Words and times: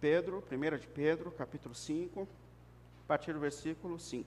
Pedro, 0.00 0.42
1 0.50 0.78
de 0.78 0.86
Pedro, 0.86 1.30
capítulo 1.30 1.74
5, 1.74 2.22
a 2.22 3.06
partir 3.06 3.34
do 3.34 3.38
versículo 3.38 3.98
5. 3.98 4.26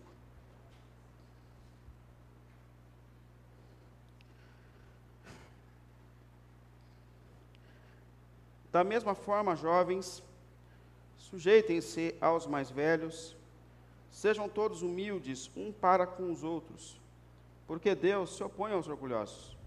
Da 8.72 8.83
mesma 8.83 9.15
forma, 9.15 9.56
jovens, 9.56 10.24
sujeitem-se 11.17 12.15
aos 12.21 12.46
mais 12.46 12.69
velhos, 12.69 13.35
sejam 14.12 14.47
todos 14.47 14.83
humildes 14.83 15.49
um 15.55 15.71
para 15.71 16.05
com 16.05 16.31
os 16.31 16.44
outros, 16.44 16.99
porque 17.66 17.95
Deus 17.95 18.35
se 18.35 18.44
opõe 18.44 18.73
aos 18.73 18.88
orgulhosos, 18.88 19.58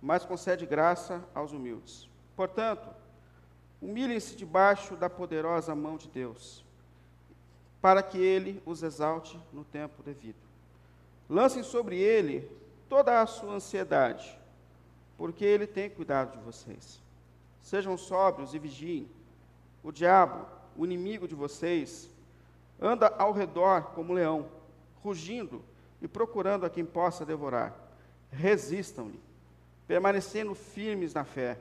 mas 0.00 0.24
concede 0.24 0.64
graça 0.64 1.22
aos 1.34 1.52
humildes. 1.52 2.08
Portanto, 2.34 3.03
humilhem-se 3.84 4.34
debaixo 4.34 4.96
da 4.96 5.10
poderosa 5.10 5.74
mão 5.74 5.98
de 5.98 6.08
Deus, 6.08 6.64
para 7.82 8.02
que 8.02 8.16
ele 8.16 8.62
os 8.64 8.82
exalte 8.82 9.38
no 9.52 9.62
tempo 9.62 10.02
devido. 10.02 10.38
Lancem 11.28 11.62
sobre 11.62 11.98
ele 11.98 12.50
toda 12.88 13.20
a 13.20 13.26
sua 13.26 13.52
ansiedade, 13.52 14.38
porque 15.18 15.44
ele 15.44 15.66
tem 15.66 15.90
cuidado 15.90 16.38
de 16.38 16.42
vocês. 16.42 16.98
Sejam 17.62 17.98
sóbrios 17.98 18.54
e 18.54 18.58
vigiem. 18.58 19.06
O 19.82 19.92
diabo, 19.92 20.46
o 20.76 20.86
inimigo 20.86 21.28
de 21.28 21.34
vocês, 21.34 22.08
anda 22.80 23.14
ao 23.18 23.32
redor 23.32 23.92
como 23.94 24.14
leão, 24.14 24.48
rugindo 25.02 25.62
e 26.00 26.08
procurando 26.08 26.64
a 26.64 26.70
quem 26.70 26.86
possa 26.86 27.24
devorar. 27.24 27.74
Resistam-lhe, 28.32 29.20
permanecendo 29.86 30.54
firmes 30.54 31.12
na 31.12 31.24
fé, 31.24 31.58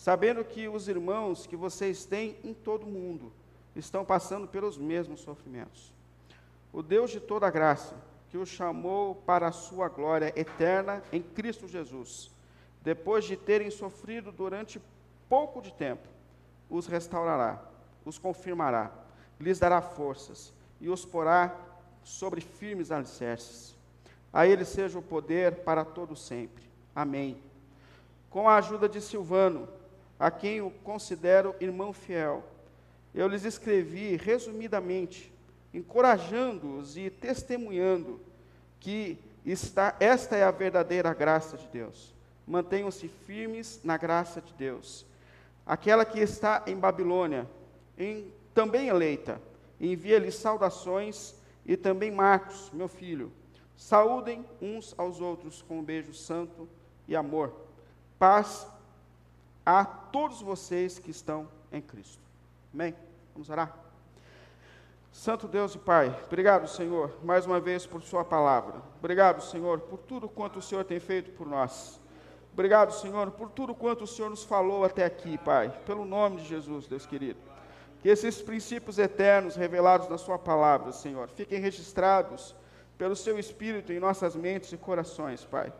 sabendo 0.00 0.42
que 0.42 0.66
os 0.66 0.88
irmãos 0.88 1.46
que 1.46 1.54
vocês 1.54 2.06
têm 2.06 2.34
em 2.42 2.54
todo 2.54 2.84
o 2.84 2.90
mundo 2.90 3.30
estão 3.76 4.02
passando 4.02 4.48
pelos 4.48 4.78
mesmos 4.78 5.20
sofrimentos. 5.20 5.92
O 6.72 6.82
Deus 6.82 7.10
de 7.10 7.20
toda 7.20 7.50
graça, 7.50 7.94
que 8.30 8.38
os 8.38 8.48
chamou 8.48 9.14
para 9.14 9.48
a 9.48 9.52
sua 9.52 9.90
glória 9.90 10.32
eterna 10.34 11.02
em 11.12 11.20
Cristo 11.20 11.68
Jesus, 11.68 12.30
depois 12.80 13.26
de 13.26 13.36
terem 13.36 13.70
sofrido 13.70 14.32
durante 14.32 14.80
pouco 15.28 15.60
de 15.60 15.70
tempo, 15.70 16.08
os 16.70 16.86
restaurará, 16.86 17.62
os 18.02 18.16
confirmará, 18.16 18.90
lhes 19.38 19.58
dará 19.58 19.82
forças 19.82 20.50
e 20.80 20.88
os 20.88 21.04
porá 21.04 21.54
sobre 22.02 22.40
firmes 22.40 22.90
alicerces. 22.90 23.76
A 24.32 24.46
ele 24.46 24.64
seja 24.64 24.98
o 24.98 25.02
poder 25.02 25.56
para 25.56 25.84
todo 25.84 26.16
sempre. 26.16 26.64
Amém. 26.96 27.36
Com 28.30 28.48
a 28.48 28.56
ajuda 28.56 28.88
de 28.88 29.02
Silvano, 29.02 29.68
a 30.20 30.30
quem 30.30 30.58
eu 30.58 30.70
considero 30.84 31.56
irmão 31.58 31.92
fiel, 31.92 32.44
eu 33.12 33.26
lhes 33.26 33.44
escrevi 33.44 34.14
resumidamente, 34.14 35.32
encorajando-os 35.74 36.96
e 36.96 37.10
testemunhando 37.10 38.20
que 38.78 39.18
está, 39.44 39.96
esta 39.98 40.36
é 40.36 40.44
a 40.44 40.50
verdadeira 40.52 41.12
graça 41.12 41.56
de 41.56 41.66
Deus. 41.68 42.14
Mantenham-se 42.46 43.08
firmes 43.08 43.80
na 43.82 43.96
graça 43.96 44.40
de 44.40 44.52
Deus 44.52 45.06
aquela 45.70 46.04
que 46.04 46.18
está 46.18 46.64
em 46.66 46.76
Babilônia, 46.76 47.48
em, 47.96 48.32
também 48.52 48.88
eleita, 48.88 49.40
envia-lhe 49.80 50.32
saudações, 50.32 51.34
e 51.64 51.76
também 51.76 52.10
Marcos, 52.10 52.70
meu 52.72 52.88
filho. 52.88 53.30
Saúdem 53.76 54.44
uns 54.60 54.92
aos 54.98 55.20
outros 55.20 55.62
com 55.62 55.78
um 55.78 55.84
beijo 55.84 56.12
santo 56.12 56.68
e 57.06 57.14
amor. 57.14 57.54
Paz 58.18 58.66
a 59.64 59.84
todos 59.84 60.40
vocês 60.40 60.98
que 60.98 61.10
estão 61.10 61.48
em 61.72 61.80
Cristo. 61.80 62.22
Amém? 62.72 62.94
Vamos 63.34 63.50
orar? 63.50 63.76
Santo 65.12 65.48
Deus 65.48 65.74
e 65.74 65.78
Pai, 65.78 66.16
obrigado, 66.26 66.68
Senhor, 66.68 67.12
mais 67.24 67.44
uma 67.44 67.58
vez 67.58 67.84
por 67.84 68.00
Sua 68.00 68.24
palavra. 68.24 68.80
Obrigado, 68.98 69.42
Senhor, 69.42 69.80
por 69.80 69.98
tudo 69.98 70.28
quanto 70.28 70.60
o 70.60 70.62
Senhor 70.62 70.84
tem 70.84 71.00
feito 71.00 71.32
por 71.32 71.46
nós. 71.46 72.00
Obrigado, 72.52 72.92
Senhor, 72.92 73.30
por 73.32 73.50
tudo 73.50 73.74
quanto 73.74 74.04
o 74.04 74.06
Senhor 74.06 74.30
nos 74.30 74.44
falou 74.44 74.84
até 74.84 75.04
aqui, 75.04 75.36
Pai. 75.38 75.68
Pelo 75.84 76.04
nome 76.04 76.36
de 76.36 76.46
Jesus, 76.46 76.86
Deus 76.86 77.06
querido. 77.06 77.40
Que 78.00 78.08
esses 78.08 78.40
princípios 78.40 78.98
eternos 78.98 79.56
revelados 79.56 80.08
na 80.08 80.16
Sua 80.16 80.38
palavra, 80.38 80.92
Senhor, 80.92 81.28
fiquem 81.28 81.60
registrados 81.60 82.54
pelo 82.96 83.16
Seu 83.16 83.38
Espírito 83.38 83.92
em 83.92 83.98
nossas 83.98 84.36
mentes 84.36 84.72
e 84.72 84.76
corações, 84.76 85.44
Pai. 85.44 85.72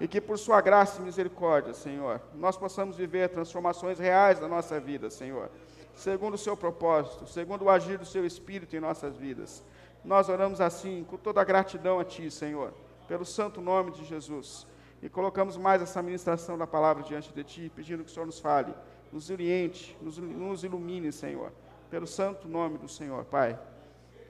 E 0.00 0.06
que 0.06 0.20
por 0.20 0.38
Sua 0.38 0.60
graça 0.60 1.00
e 1.00 1.04
misericórdia, 1.04 1.72
Senhor, 1.72 2.20
nós 2.34 2.56
possamos 2.56 2.96
viver 2.96 3.30
transformações 3.30 3.98
reais 3.98 4.40
na 4.40 4.48
nossa 4.48 4.78
vida, 4.78 5.08
Senhor. 5.10 5.50
Segundo 5.94 6.34
o 6.34 6.38
Seu 6.38 6.56
propósito, 6.56 7.26
segundo 7.26 7.64
o 7.64 7.70
agir 7.70 7.96
do 7.96 8.04
Seu 8.04 8.26
Espírito 8.26 8.76
em 8.76 8.80
nossas 8.80 9.16
vidas. 9.16 9.64
Nós 10.04 10.28
oramos 10.28 10.60
assim, 10.60 11.04
com 11.08 11.16
toda 11.16 11.40
a 11.40 11.44
gratidão 11.44 11.98
a 11.98 12.04
Ti, 12.04 12.30
Senhor, 12.30 12.74
pelo 13.08 13.24
santo 13.24 13.60
nome 13.60 13.90
de 13.90 14.04
Jesus. 14.04 14.66
E 15.02 15.08
colocamos 15.08 15.56
mais 15.56 15.80
essa 15.80 16.02
ministração 16.02 16.58
da 16.58 16.66
palavra 16.66 17.02
diante 17.02 17.32
de 17.32 17.42
Ti, 17.42 17.72
pedindo 17.74 18.04
que 18.04 18.10
o 18.10 18.12
Senhor 18.12 18.26
nos 18.26 18.38
fale, 18.38 18.74
nos 19.10 19.30
oriente, 19.30 19.96
nos, 20.00 20.18
nos 20.18 20.62
ilumine, 20.62 21.10
Senhor, 21.10 21.52
pelo 21.90 22.06
santo 22.06 22.46
nome 22.46 22.76
do 22.76 22.88
Senhor, 22.88 23.24
Pai. 23.24 23.58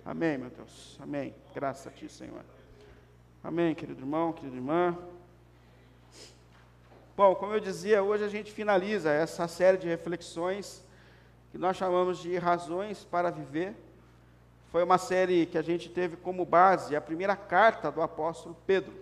Amém, 0.05 0.39
meu 0.39 0.51
Deus. 0.51 0.97
Amém. 1.03 1.35
Graças 1.53 1.87
a 1.89 1.91
Ti, 1.91 2.09
Senhor. 2.09 2.45
Amém, 3.43 3.75
querido 3.75 4.01
irmão, 4.01 4.33
querida 4.33 4.57
irmã. 4.57 4.97
Bom, 7.17 7.35
como 7.35 7.55
eu 7.55 7.61
dizia, 7.61 8.03
hoje 8.03 8.25
a 8.25 8.29
gente 8.29 8.53
finaliza 8.53 9.11
essa 9.11 9.49
série 9.49 9.79
de 9.79 9.89
reflexões 9.89 10.85
que 11.51 11.57
nós 11.57 11.75
chamamos 11.75 12.19
de 12.19 12.37
Razões 12.37 13.05
para 13.05 13.31
Viver. 13.31 13.75
Foi 14.71 14.83
uma 14.83 14.99
série 14.99 15.47
que 15.47 15.57
a 15.57 15.63
gente 15.63 15.89
teve 15.89 16.15
como 16.15 16.45
base 16.45 16.95
a 16.95 17.01
primeira 17.01 17.35
carta 17.35 17.91
do 17.91 18.03
apóstolo 18.03 18.55
Pedro. 18.67 18.93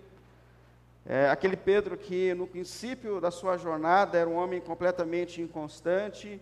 É, 1.05 1.29
aquele 1.29 1.57
Pedro 1.57 1.97
que 1.97 2.33
no 2.35 2.47
princípio 2.47 3.19
da 3.19 3.31
sua 3.31 3.57
jornada 3.57 4.17
era 4.17 4.29
um 4.29 4.37
homem 4.37 4.61
completamente 4.61 5.41
inconstante, 5.41 6.39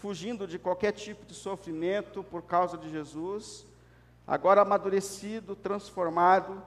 fugindo 0.00 0.46
de 0.46 0.60
qualquer 0.60 0.92
tipo 0.92 1.26
de 1.26 1.34
sofrimento 1.34 2.22
por 2.22 2.42
causa 2.42 2.78
de 2.78 2.88
Jesus, 2.88 3.66
agora 4.24 4.62
amadurecido, 4.62 5.56
transformado, 5.56 6.62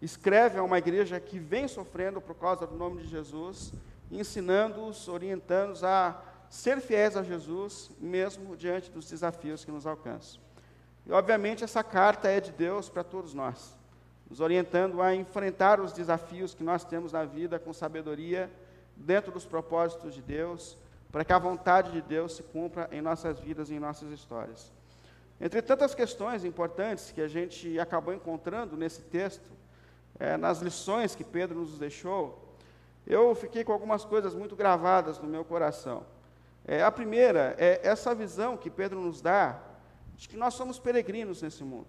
escreve 0.00 0.58
a 0.58 0.62
uma 0.62 0.78
igreja 0.78 1.20
que 1.20 1.38
vem 1.38 1.68
sofrendo 1.68 2.20
por 2.20 2.34
causa 2.34 2.66
do 2.66 2.76
nome 2.76 3.02
de 3.02 3.08
Jesus, 3.08 3.72
ensinando-os, 4.10 5.08
orientando-os 5.08 5.84
a 5.84 6.20
ser 6.48 6.80
fiéis 6.80 7.16
a 7.16 7.22
Jesus, 7.22 7.90
mesmo 8.00 8.56
diante 8.56 8.90
dos 8.90 9.08
desafios 9.08 9.64
que 9.64 9.70
nos 9.70 9.86
alcançam. 9.86 10.40
E 11.06 11.12
obviamente 11.12 11.64
essa 11.64 11.84
carta 11.84 12.28
é 12.28 12.40
de 12.40 12.50
Deus 12.50 12.88
para 12.88 13.04
todos 13.04 13.34
nós 13.34 13.78
nos 14.30 14.40
orientando 14.40 15.02
a 15.02 15.12
enfrentar 15.12 15.80
os 15.80 15.92
desafios 15.92 16.54
que 16.54 16.62
nós 16.62 16.84
temos 16.84 17.12
na 17.12 17.24
vida 17.24 17.58
com 17.58 17.72
sabedoria, 17.72 18.48
dentro 18.94 19.32
dos 19.32 19.44
propósitos 19.44 20.14
de 20.14 20.22
Deus, 20.22 20.78
para 21.10 21.24
que 21.24 21.32
a 21.32 21.38
vontade 21.38 21.90
de 21.90 22.00
Deus 22.00 22.36
se 22.36 22.42
cumpra 22.44 22.88
em 22.92 23.00
nossas 23.00 23.40
vidas 23.40 23.70
e 23.70 23.74
em 23.74 23.80
nossas 23.80 24.12
histórias. 24.12 24.72
Entre 25.40 25.60
tantas 25.60 25.96
questões 25.96 26.44
importantes 26.44 27.10
que 27.10 27.20
a 27.20 27.26
gente 27.26 27.76
acabou 27.80 28.14
encontrando 28.14 28.76
nesse 28.76 29.02
texto, 29.02 29.50
é, 30.20 30.36
nas 30.36 30.60
lições 30.60 31.16
que 31.16 31.24
Pedro 31.24 31.58
nos 31.58 31.78
deixou, 31.78 32.38
eu 33.04 33.34
fiquei 33.34 33.64
com 33.64 33.72
algumas 33.72 34.04
coisas 34.04 34.34
muito 34.34 34.54
gravadas 34.54 35.18
no 35.18 35.26
meu 35.26 35.44
coração. 35.44 36.04
É, 36.64 36.84
a 36.84 36.92
primeira 36.92 37.56
é 37.58 37.80
essa 37.82 38.14
visão 38.14 38.56
que 38.56 38.70
Pedro 38.70 39.00
nos 39.00 39.20
dá 39.20 39.58
de 40.16 40.28
que 40.28 40.36
nós 40.36 40.54
somos 40.54 40.78
peregrinos 40.78 41.42
nesse 41.42 41.64
mundo 41.64 41.88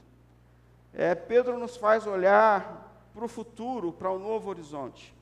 é, 0.93 1.15
Pedro 1.15 1.57
nos 1.57 1.77
faz 1.77 2.05
olhar 2.05 2.89
para 3.13 3.25
o 3.25 3.27
futuro, 3.27 3.91
para 3.91 4.09
o 4.09 4.15
um 4.15 4.19
novo 4.19 4.49
horizonte. 4.49 5.13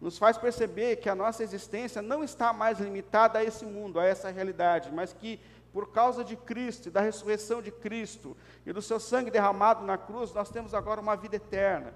Nos 0.00 0.16
faz 0.16 0.38
perceber 0.38 0.96
que 0.96 1.08
a 1.08 1.14
nossa 1.14 1.42
existência 1.42 2.00
não 2.00 2.22
está 2.22 2.52
mais 2.52 2.78
limitada 2.78 3.38
a 3.38 3.44
esse 3.44 3.64
mundo, 3.64 3.98
a 3.98 4.04
essa 4.04 4.30
realidade, 4.30 4.90
mas 4.92 5.12
que 5.12 5.40
por 5.72 5.90
causa 5.90 6.24
de 6.24 6.36
Cristo 6.36 6.88
e 6.88 6.90
da 6.90 7.00
ressurreição 7.00 7.60
de 7.60 7.70
Cristo 7.70 8.36
e 8.64 8.72
do 8.72 8.80
seu 8.80 8.98
sangue 8.98 9.30
derramado 9.30 9.84
na 9.84 9.98
cruz, 9.98 10.32
nós 10.32 10.50
temos 10.50 10.72
agora 10.72 11.00
uma 11.00 11.16
vida 11.16 11.36
eterna. 11.36 11.92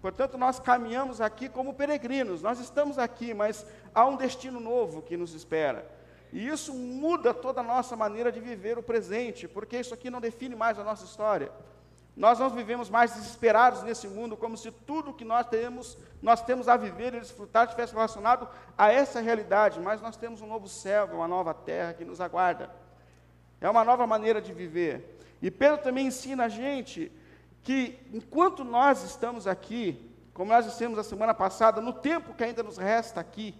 Portanto, 0.00 0.38
nós 0.38 0.60
caminhamos 0.60 1.20
aqui 1.20 1.48
como 1.48 1.74
peregrinos, 1.74 2.40
nós 2.40 2.60
estamos 2.60 2.98
aqui, 2.98 3.34
mas 3.34 3.66
há 3.94 4.06
um 4.06 4.16
destino 4.16 4.60
novo 4.60 5.02
que 5.02 5.16
nos 5.16 5.34
espera. 5.34 5.90
E 6.32 6.46
isso 6.46 6.72
muda 6.74 7.34
toda 7.34 7.60
a 7.60 7.64
nossa 7.64 7.96
maneira 7.96 8.30
de 8.30 8.38
viver 8.38 8.78
o 8.78 8.82
presente, 8.82 9.48
porque 9.48 9.78
isso 9.78 9.94
aqui 9.94 10.10
não 10.10 10.20
define 10.20 10.54
mais 10.54 10.78
a 10.78 10.84
nossa 10.84 11.04
história. 11.04 11.50
Nós 12.16 12.38
não 12.38 12.50
vivemos 12.50 12.90
mais 12.90 13.14
desesperados 13.14 13.82
nesse 13.82 14.08
mundo, 14.08 14.36
como 14.36 14.56
se 14.56 14.70
tudo 14.72 15.14
que 15.14 15.24
nós 15.24 15.46
temos, 15.46 15.96
nós 16.20 16.42
temos 16.42 16.68
a 16.68 16.76
viver 16.76 17.14
e 17.14 17.20
desfrutar 17.20 17.64
estivesse 17.64 17.94
relacionado 17.94 18.48
a 18.76 18.92
essa 18.92 19.20
realidade, 19.20 19.80
mas 19.80 20.00
nós 20.00 20.16
temos 20.16 20.40
um 20.40 20.46
novo 20.46 20.68
céu, 20.68 21.06
uma 21.12 21.28
nova 21.28 21.54
terra 21.54 21.94
que 21.94 22.04
nos 22.04 22.20
aguarda. 22.20 22.70
É 23.60 23.70
uma 23.70 23.84
nova 23.84 24.06
maneira 24.06 24.40
de 24.40 24.52
viver. 24.52 25.18
E 25.40 25.50
Pedro 25.50 25.78
também 25.78 26.08
ensina 26.08 26.46
a 26.46 26.48
gente 26.48 27.10
que 27.68 27.98
enquanto 28.14 28.64
nós 28.64 29.04
estamos 29.04 29.46
aqui, 29.46 30.10
como 30.32 30.50
nós 30.50 30.64
dissemos 30.64 30.98
a 30.98 31.04
semana 31.04 31.34
passada, 31.34 31.82
no 31.82 31.92
tempo 31.92 32.32
que 32.32 32.42
ainda 32.42 32.62
nos 32.62 32.78
resta 32.78 33.20
aqui, 33.20 33.54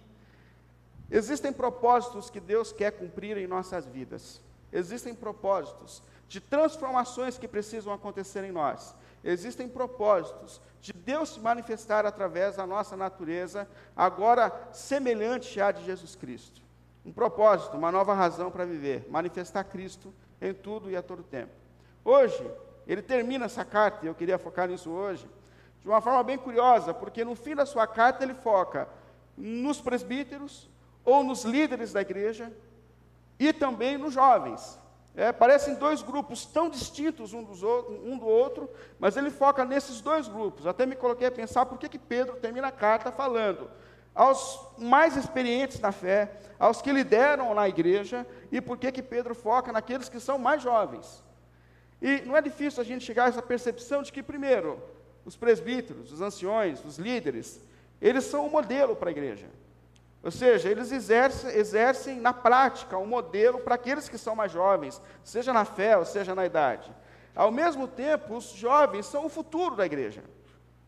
existem 1.11 1.53
propósitos 1.53 2.27
que 2.27 2.39
Deus 2.39 2.71
quer 2.71 2.93
cumprir 2.93 3.37
em 3.37 3.45
nossas 3.45 3.85
vidas. 3.85 4.41
existem 4.73 5.13
propósitos 5.13 6.01
de 6.27 6.41
transformações 6.41 7.37
que 7.37 7.47
precisam 7.47 7.93
acontecer 7.93 8.43
em 8.43 8.51
nós. 8.51 8.95
Existem 9.23 9.69
propósitos 9.69 10.59
de 10.81 10.91
Deus 10.91 11.29
se 11.35 11.39
manifestar 11.39 12.03
através 12.03 12.55
da 12.55 12.65
nossa 12.65 12.97
natureza, 12.97 13.69
agora 13.95 14.51
semelhante 14.71 15.61
à 15.61 15.71
de 15.71 15.85
Jesus 15.85 16.15
Cristo. 16.15 16.63
Um 17.05 17.13
propósito, 17.13 17.77
uma 17.77 17.91
nova 17.91 18.15
razão 18.15 18.49
para 18.49 18.65
viver, 18.65 19.05
manifestar 19.07 19.65
Cristo 19.65 20.11
em 20.41 20.51
tudo 20.51 20.89
e 20.89 20.95
a 20.95 21.03
todo 21.03 21.21
tempo. 21.21 21.53
Hoje, 22.03 22.43
ele 22.91 23.03
termina 23.03 23.45
essa 23.45 23.63
carta, 23.63 24.03
e 24.03 24.07
eu 24.07 24.15
queria 24.15 24.39
focar 24.39 24.67
nisso 24.67 24.89
hoje, 24.89 25.29
de 25.79 25.87
uma 25.87 26.01
forma 26.01 26.23
bem 26.23 26.39
curiosa, 26.39 26.91
porque 26.91 27.23
no 27.23 27.35
fim 27.35 27.55
da 27.55 27.63
sua 27.63 27.85
carta 27.85 28.23
ele 28.23 28.33
foca 28.33 28.89
nos 29.37 29.79
presbíteros 29.79 30.67
ou 31.05 31.23
nos 31.23 31.45
líderes 31.45 31.93
da 31.93 32.01
igreja 32.01 32.51
e 33.37 33.53
também 33.53 33.95
nos 33.95 34.15
jovens. 34.15 34.79
É, 35.15 35.31
parecem 35.31 35.75
dois 35.75 36.01
grupos 36.01 36.47
tão 36.47 36.67
distintos 36.67 37.31
um, 37.31 37.43
dos, 37.43 37.61
um, 37.61 38.17
do 38.17 38.25
outro, 38.25 38.67
mas 38.99 39.15
ele 39.15 39.29
foca 39.29 39.63
nesses 39.63 40.01
dois 40.01 40.27
grupos. 40.27 40.65
Até 40.65 40.87
me 40.87 40.95
coloquei 40.95 41.27
a 41.27 41.31
pensar 41.31 41.67
por 41.67 41.77
que, 41.77 41.89
que 41.89 41.99
Pedro 41.99 42.37
termina 42.37 42.69
a 42.69 42.71
carta 42.71 43.11
falando 43.11 43.69
aos 44.15 44.59
mais 44.77 45.15
experientes 45.15 45.79
na 45.79 45.91
fé, 45.91 46.39
aos 46.57 46.81
que 46.81 46.91
lideram 46.91 47.53
na 47.53 47.69
igreja, 47.69 48.25
e 48.51 48.59
por 48.59 48.77
que, 48.77 48.91
que 48.91 49.03
Pedro 49.03 49.35
foca 49.35 49.71
naqueles 49.71 50.09
que 50.09 50.19
são 50.19 50.39
mais 50.39 50.61
jovens. 50.61 51.23
E 52.01 52.21
não 52.21 52.35
é 52.35 52.41
difícil 52.41 52.81
a 52.81 52.85
gente 52.85 53.03
chegar 53.03 53.25
a 53.25 53.27
essa 53.27 53.41
percepção 53.41 54.01
de 54.01 54.11
que, 54.11 54.23
primeiro, 54.23 54.81
os 55.25 55.35
presbíteros, 55.35 56.11
os 56.11 56.21
anciões, 56.21 56.83
os 56.85 56.97
líderes, 56.97 57.59
eles 58.01 58.23
são 58.23 58.45
um 58.45 58.49
modelo 58.49 58.95
para 58.95 59.09
a 59.09 59.11
igreja. 59.11 59.47
Ou 60.23 60.31
seja, 60.31 60.69
eles 60.69 60.91
exercem, 60.91 61.51
exercem 61.51 62.19
na 62.19 62.33
prática 62.33 62.97
um 62.97 63.05
modelo 63.05 63.59
para 63.59 63.75
aqueles 63.75 64.09
que 64.09 64.17
são 64.17 64.35
mais 64.35 64.51
jovens, 64.51 65.01
seja 65.23 65.53
na 65.53 65.63
fé 65.65 65.97
ou 65.97 66.05
seja 66.05 66.35
na 66.35 66.45
idade. 66.45 66.91
Ao 67.35 67.51
mesmo 67.51 67.87
tempo, 67.87 68.35
os 68.35 68.49
jovens 68.51 69.05
são 69.05 69.25
o 69.25 69.29
futuro 69.29 69.75
da 69.75 69.85
igreja. 69.85 70.23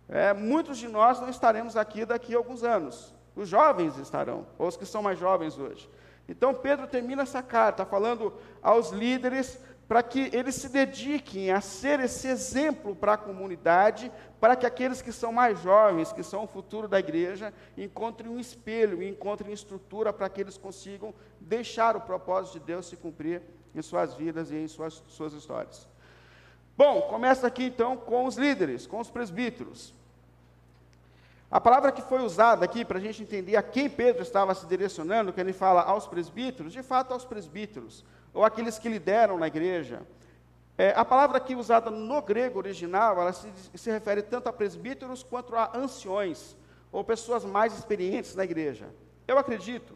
É, 0.09 0.33
muitos 0.33 0.77
de 0.77 0.89
nós 0.89 1.19
não 1.21 1.29
estaremos 1.29 1.77
aqui 1.77 2.05
daqui 2.05 2.33
a 2.33 2.37
alguns 2.37 2.63
anos. 2.63 3.13
Os 3.33 3.47
jovens 3.47 3.97
estarão, 3.97 4.45
ou 4.57 4.67
os 4.67 4.75
que 4.75 4.85
são 4.85 5.01
mais 5.01 5.17
jovens 5.17 5.57
hoje. 5.57 5.89
Então, 6.27 6.53
Pedro 6.53 6.87
termina 6.87 7.23
essa 7.23 7.41
carta 7.41 7.85
falando 7.85 8.33
aos 8.61 8.89
líderes 8.89 9.57
para 9.91 10.01
que 10.01 10.29
eles 10.31 10.55
se 10.55 10.69
dediquem 10.69 11.51
a 11.51 11.59
ser 11.59 11.99
esse 11.99 12.25
exemplo 12.25 12.95
para 12.95 13.15
a 13.15 13.17
comunidade, 13.17 14.09
para 14.39 14.55
que 14.55 14.65
aqueles 14.65 15.01
que 15.01 15.11
são 15.11 15.33
mais 15.33 15.61
jovens, 15.61 16.13
que 16.13 16.23
são 16.23 16.45
o 16.45 16.47
futuro 16.47 16.87
da 16.87 16.97
igreja, 16.97 17.53
encontrem 17.77 18.31
um 18.31 18.39
espelho, 18.39 19.03
encontrem 19.03 19.51
estrutura 19.51 20.13
para 20.13 20.29
que 20.29 20.39
eles 20.39 20.57
consigam 20.57 21.13
deixar 21.41 21.97
o 21.97 21.99
propósito 21.99 22.53
de 22.53 22.67
Deus 22.67 22.85
se 22.85 22.95
cumprir 22.95 23.41
em 23.75 23.81
suas 23.81 24.13
vidas 24.13 24.49
e 24.49 24.55
em 24.55 24.67
suas, 24.69 25.03
suas 25.09 25.33
histórias. 25.33 25.85
Bom, 26.77 27.01
começa 27.01 27.45
aqui 27.45 27.65
então 27.65 27.97
com 27.97 28.23
os 28.23 28.37
líderes, 28.37 28.87
com 28.87 29.01
os 29.01 29.11
presbíteros. 29.11 29.93
A 31.51 31.59
palavra 31.59 31.91
que 31.91 32.01
foi 32.01 32.21
usada 32.21 32.63
aqui 32.63 32.85
para 32.85 32.97
a 32.97 33.01
gente 33.01 33.21
entender 33.21 33.57
a 33.57 33.61
quem 33.61 33.89
Pedro 33.89 34.21
estava 34.21 34.55
se 34.55 34.65
direcionando, 34.67 35.33
que 35.33 35.41
ele 35.41 35.51
fala 35.51 35.81
aos 35.81 36.07
presbíteros, 36.07 36.71
de 36.71 36.81
fato 36.81 37.11
aos 37.11 37.25
presbíteros 37.25 38.05
ou 38.33 38.43
aqueles 38.43 38.79
que 38.79 38.89
lideram 38.89 39.37
na 39.37 39.47
igreja. 39.47 40.01
É, 40.77 40.93
a 40.95 41.03
palavra 41.03 41.37
aqui 41.37 41.55
usada 41.55 41.89
no 41.89 42.21
grego 42.21 42.57
original, 42.57 43.19
ela 43.19 43.33
se, 43.33 43.47
se 43.75 43.91
refere 43.91 44.21
tanto 44.21 44.47
a 44.47 44.53
presbíteros 44.53 45.21
quanto 45.21 45.55
a 45.55 45.71
anciões, 45.75 46.55
ou 46.91 47.03
pessoas 47.03 47.45
mais 47.45 47.77
experientes 47.77 48.35
na 48.35 48.43
igreja. 48.43 48.87
Eu 49.27 49.37
acredito 49.37 49.93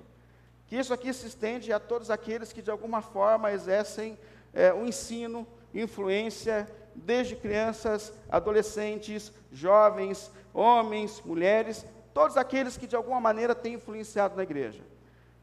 que 0.68 0.76
isso 0.76 0.94
aqui 0.94 1.14
se 1.14 1.28
estende 1.28 1.72
a 1.72 1.80
todos 1.80 2.10
aqueles 2.10 2.52
que 2.54 2.62
de 2.62 2.72
alguma 2.72 3.02
forma 3.02 3.52
exercem 3.52 4.18
é, 4.54 4.74
o 4.74 4.86
ensino, 4.86 5.48
influência, 5.74 6.70
desde 6.96 7.36
crianças, 7.36 8.14
adolescentes, 8.30 9.32
jovens, 9.52 10.32
homens, 10.54 11.22
mulheres, 11.26 11.86
todos 12.14 12.38
aqueles 12.38 12.78
que 12.78 12.88
de 12.88 12.96
alguma 12.96 13.20
maneira 13.20 13.54
têm 13.54 13.74
influenciado 13.74 14.36
na 14.36 14.44
igreja. 14.44 14.82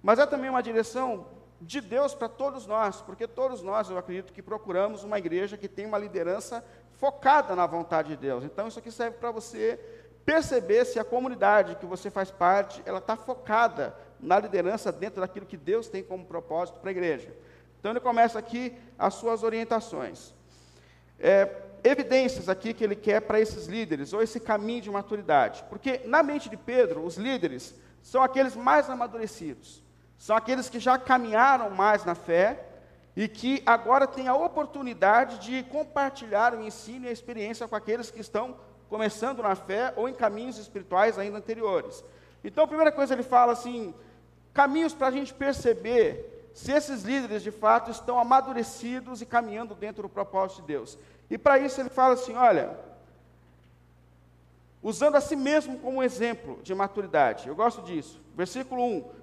Mas 0.03 0.19
é 0.19 0.27
também 0.27 0.49
uma 0.49 0.62
direção 0.62 1.27
de 1.62 1.81
Deus 1.81 2.14
para 2.14 2.29
todos 2.29 2.67
nós, 2.67 3.00
porque 3.00 3.26
todos 3.26 3.62
nós, 3.62 3.88
eu 3.88 3.97
acredito 3.97 4.32
que 4.32 4.43
procuramos 4.43 5.05
uma 5.05 5.19
igreja 5.19 5.56
que 5.56 5.69
tem 5.69 5.87
uma 5.87 5.99
liderança 5.99 6.64
focada 6.94 7.55
na 7.55 7.67
vontade 7.67 8.11
de 8.11 8.17
Deus. 8.17 8.44
Então, 8.44 8.67
isso 8.67 8.79
aqui 8.79 8.91
serve 8.91 9.17
para 9.19 9.31
você 9.31 9.79
perceber 10.25 10.85
se 10.85 10.99
a 10.99 11.05
comunidade 11.05 11.76
que 11.76 11.87
você 11.87 12.11
faz 12.11 12.31
parte, 12.31 12.82
ela 12.85 12.99
está 12.99 13.17
focada 13.17 13.97
na 14.20 14.38
liderança 14.38 14.93
dentro 14.93 15.20
daquilo 15.20 15.47
que 15.47 15.56
Deus 15.56 15.88
tem 15.88 16.03
como 16.03 16.25
propósito 16.25 16.81
para 16.81 16.91
a 16.91 16.93
igreja. 16.93 17.35
Então, 17.79 17.93
ele 17.93 18.00
começa 18.00 18.38
aqui 18.38 18.76
as 18.99 19.15
suas 19.15 19.43
orientações. 19.43 20.35
É, 21.19 21.62
evidências 21.85 22.49
aqui 22.49 22.75
que 22.75 22.82
ele 22.82 22.97
quer 22.97 23.20
para 23.20 23.41
esses 23.41 23.67
líderes, 23.67 24.12
ou 24.12 24.20
esse 24.20 24.41
caminho 24.41 24.82
de 24.82 24.91
maturidade. 24.91 25.65
Porque, 25.69 26.00
na 26.06 26.23
mente 26.23 26.49
de 26.49 26.56
Pedro, 26.56 27.05
os 27.05 27.17
líderes 27.17 27.75
são 28.03 28.23
aqueles 28.23 28.56
mais 28.56 28.91
amadurecidos 28.91 29.82
são 30.23 30.37
aqueles 30.37 30.69
que 30.69 30.79
já 30.79 30.97
caminharam 30.97 31.69
mais 31.69 32.05
na 32.05 32.15
fé 32.15 32.65
e 33.17 33.27
que 33.27 33.61
agora 33.67 34.07
têm 34.07 34.29
a 34.29 34.37
oportunidade 34.37 35.41
de 35.41 35.65
compartilhar 35.65 36.55
o 36.55 36.63
ensino 36.63 37.07
e 37.07 37.09
a 37.09 37.13
experiência 37.13 37.67
com 37.67 37.75
aqueles 37.75 38.09
que 38.09 38.21
estão 38.21 38.55
começando 38.89 39.43
na 39.43 39.57
fé 39.57 39.93
ou 39.97 40.09
em 40.09 40.15
caminhos 40.15 40.59
espirituais 40.59 41.19
ainda 41.19 41.39
anteriores. 41.39 42.05
Então, 42.45 42.63
a 42.63 42.69
primeira 42.69 42.93
coisa 42.93 43.15
ele 43.15 43.25
fala 43.25 43.51
assim: 43.51 43.93
caminhos 44.55 44.95
para 44.95 45.09
a 45.09 45.11
gente 45.11 45.35
perceber 45.35 46.53
se 46.55 46.71
esses 46.71 47.03
líderes 47.03 47.43
de 47.43 47.51
fato 47.51 47.91
estão 47.91 48.17
amadurecidos 48.17 49.23
e 49.23 49.27
caminhando 49.27 49.75
dentro 49.75 50.03
do 50.03 50.09
propósito 50.09 50.61
de 50.61 50.69
Deus. 50.69 50.97
E 51.29 51.37
para 51.37 51.59
isso 51.59 51.81
ele 51.81 51.91
fala 51.91 52.15
assim: 52.15 52.37
olha, 52.37 52.79
usando 54.81 55.17
a 55.17 55.21
si 55.21 55.35
mesmo 55.35 55.81
como 55.81 56.01
exemplo 56.01 56.61
de 56.63 56.73
maturidade. 56.77 57.49
Eu 57.49 57.57
gosto 57.57 57.83
disso. 57.83 58.21
Versículo 58.37 58.85
1: 58.85 59.22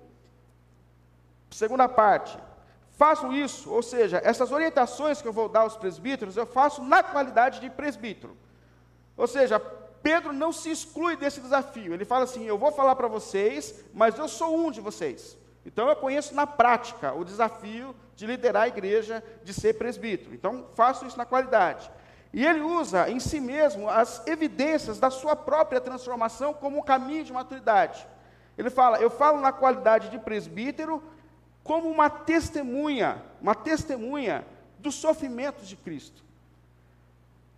Segunda 1.51 1.87
parte, 1.89 2.37
faço 2.91 3.31
isso, 3.31 3.71
ou 3.71 3.81
seja, 3.81 4.21
essas 4.23 4.51
orientações 4.51 5.21
que 5.21 5.27
eu 5.27 5.33
vou 5.33 5.49
dar 5.49 5.61
aos 5.61 5.75
presbíteros, 5.75 6.37
eu 6.37 6.45
faço 6.45 6.83
na 6.83 7.01
qualidade 7.01 7.59
de 7.59 7.69
presbítero. 7.69 8.37
Ou 9.17 9.27
seja, 9.27 9.59
Pedro 10.01 10.31
não 10.31 10.51
se 10.51 10.71
exclui 10.71 11.17
desse 11.17 11.41
desafio. 11.41 11.93
Ele 11.93 12.05
fala 12.05 12.23
assim: 12.23 12.45
eu 12.45 12.57
vou 12.57 12.71
falar 12.71 12.95
para 12.95 13.07
vocês, 13.07 13.83
mas 13.93 14.17
eu 14.17 14.27
sou 14.27 14.57
um 14.57 14.71
de 14.71 14.81
vocês. 14.81 15.37
Então 15.65 15.89
eu 15.89 15.95
conheço 15.95 16.33
na 16.33 16.47
prática 16.47 17.13
o 17.13 17.25
desafio 17.25 17.95
de 18.15 18.25
liderar 18.25 18.63
a 18.63 18.67
igreja, 18.67 19.23
de 19.43 19.53
ser 19.53 19.73
presbítero. 19.73 20.33
Então 20.33 20.67
faço 20.73 21.05
isso 21.05 21.17
na 21.17 21.25
qualidade. 21.25 21.91
E 22.31 22.45
ele 22.45 22.61
usa 22.61 23.09
em 23.09 23.19
si 23.19 23.39
mesmo 23.39 23.89
as 23.89 24.25
evidências 24.27 24.99
da 24.99 25.09
sua 25.09 25.35
própria 25.35 25.81
transformação 25.81 26.53
como 26.53 26.79
um 26.79 26.83
caminho 26.83 27.23
de 27.23 27.33
maturidade. 27.33 28.07
Ele 28.57 28.69
fala: 28.69 28.99
eu 28.99 29.09
falo 29.09 29.39
na 29.41 29.51
qualidade 29.51 30.09
de 30.09 30.19
presbítero, 30.19 31.03
como 31.69 31.87
uma 31.87 32.09
testemunha, 32.09 33.21
uma 33.39 33.53
testemunha 33.53 34.43
dos 34.79 34.95
sofrimentos 34.95 35.67
de 35.67 35.75
Cristo. 35.75 36.23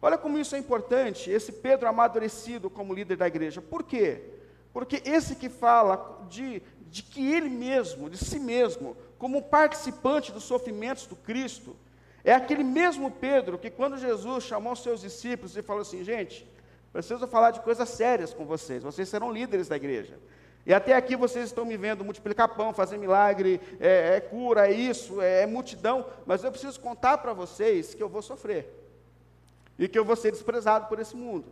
Olha 0.01 0.18
como 0.18 0.38
isso 0.38 0.53
é 0.53 0.60
importante, 0.60 1.32
esse 1.32 1.53
Pedro 1.53 1.88
amadurecido 1.88 2.70
como 2.70 2.94
líder 2.94 3.15
da 3.15 3.25
igreja. 3.25 3.62
Por 3.62 3.84
quê? 3.84 4.22
Porque 4.74 5.01
esse 5.06 5.38
que 5.38 5.48
fala 5.48 6.27
de, 6.30 6.62
de 6.89 7.03
que 7.03 7.25
ele 7.25 7.48
mesmo, 7.48 8.10
de 8.10 8.18
si 8.18 8.38
mesmo, 8.38 8.98
como 9.18 9.44
participante 9.44 10.30
dos 10.34 10.44
sofrimentos 10.44 11.08
do 11.08 11.15
Cristo, 11.15 11.74
é 12.22 12.34
aquele 12.34 12.65
mesmo 12.65 13.12
Pedro 13.12 13.58
que, 13.58 13.70
quando 13.70 13.98
Jesus 13.98 14.44
chamou 14.44 14.75
seus 14.75 15.00
discípulos 15.00 15.56
e 15.56 15.62
falou 15.62 15.84
assim: 15.84 16.03
gente, 16.03 16.46
preciso 16.91 17.25
falar 17.30 17.51
de 17.51 17.62
coisas 17.62 17.88
sérias 17.88 18.34
com 18.34 18.44
vocês, 18.44 18.84
vocês 18.84 19.08
serão 19.08 19.32
líderes 19.32 19.70
da 19.70 19.77
igreja. 19.77 20.20
E 20.65 20.74
até 20.74 20.94
aqui 20.94 21.15
vocês 21.15 21.46
estão 21.46 21.65
me 21.65 21.75
vendo 21.75 22.06
multiplicar 22.06 22.50
pão, 22.50 22.74
fazer 22.74 22.98
milagre, 22.98 23.60
é, 23.80 24.18
é 24.18 24.20
cura, 24.20 24.68
é 24.68 24.72
isso, 24.72 25.22
é, 25.22 25.41
é 25.41 25.46
multidão, 25.48 26.06
mas 26.25 26.44
eu 26.44 26.51
preciso 26.51 26.80
contar 26.80 27.18
para 27.18 27.34
vocês 27.34 27.94
que 27.94 28.03
eu 28.03 28.10
vou 28.10 28.22
sofrer. 28.22 28.72
E 29.80 29.88
que 29.88 29.98
eu 29.98 30.06
vou 30.06 30.15
ser 30.15 30.32
desprezado 30.32 30.88
por 30.88 31.00
esse 31.00 31.15
mundo. 31.15 31.46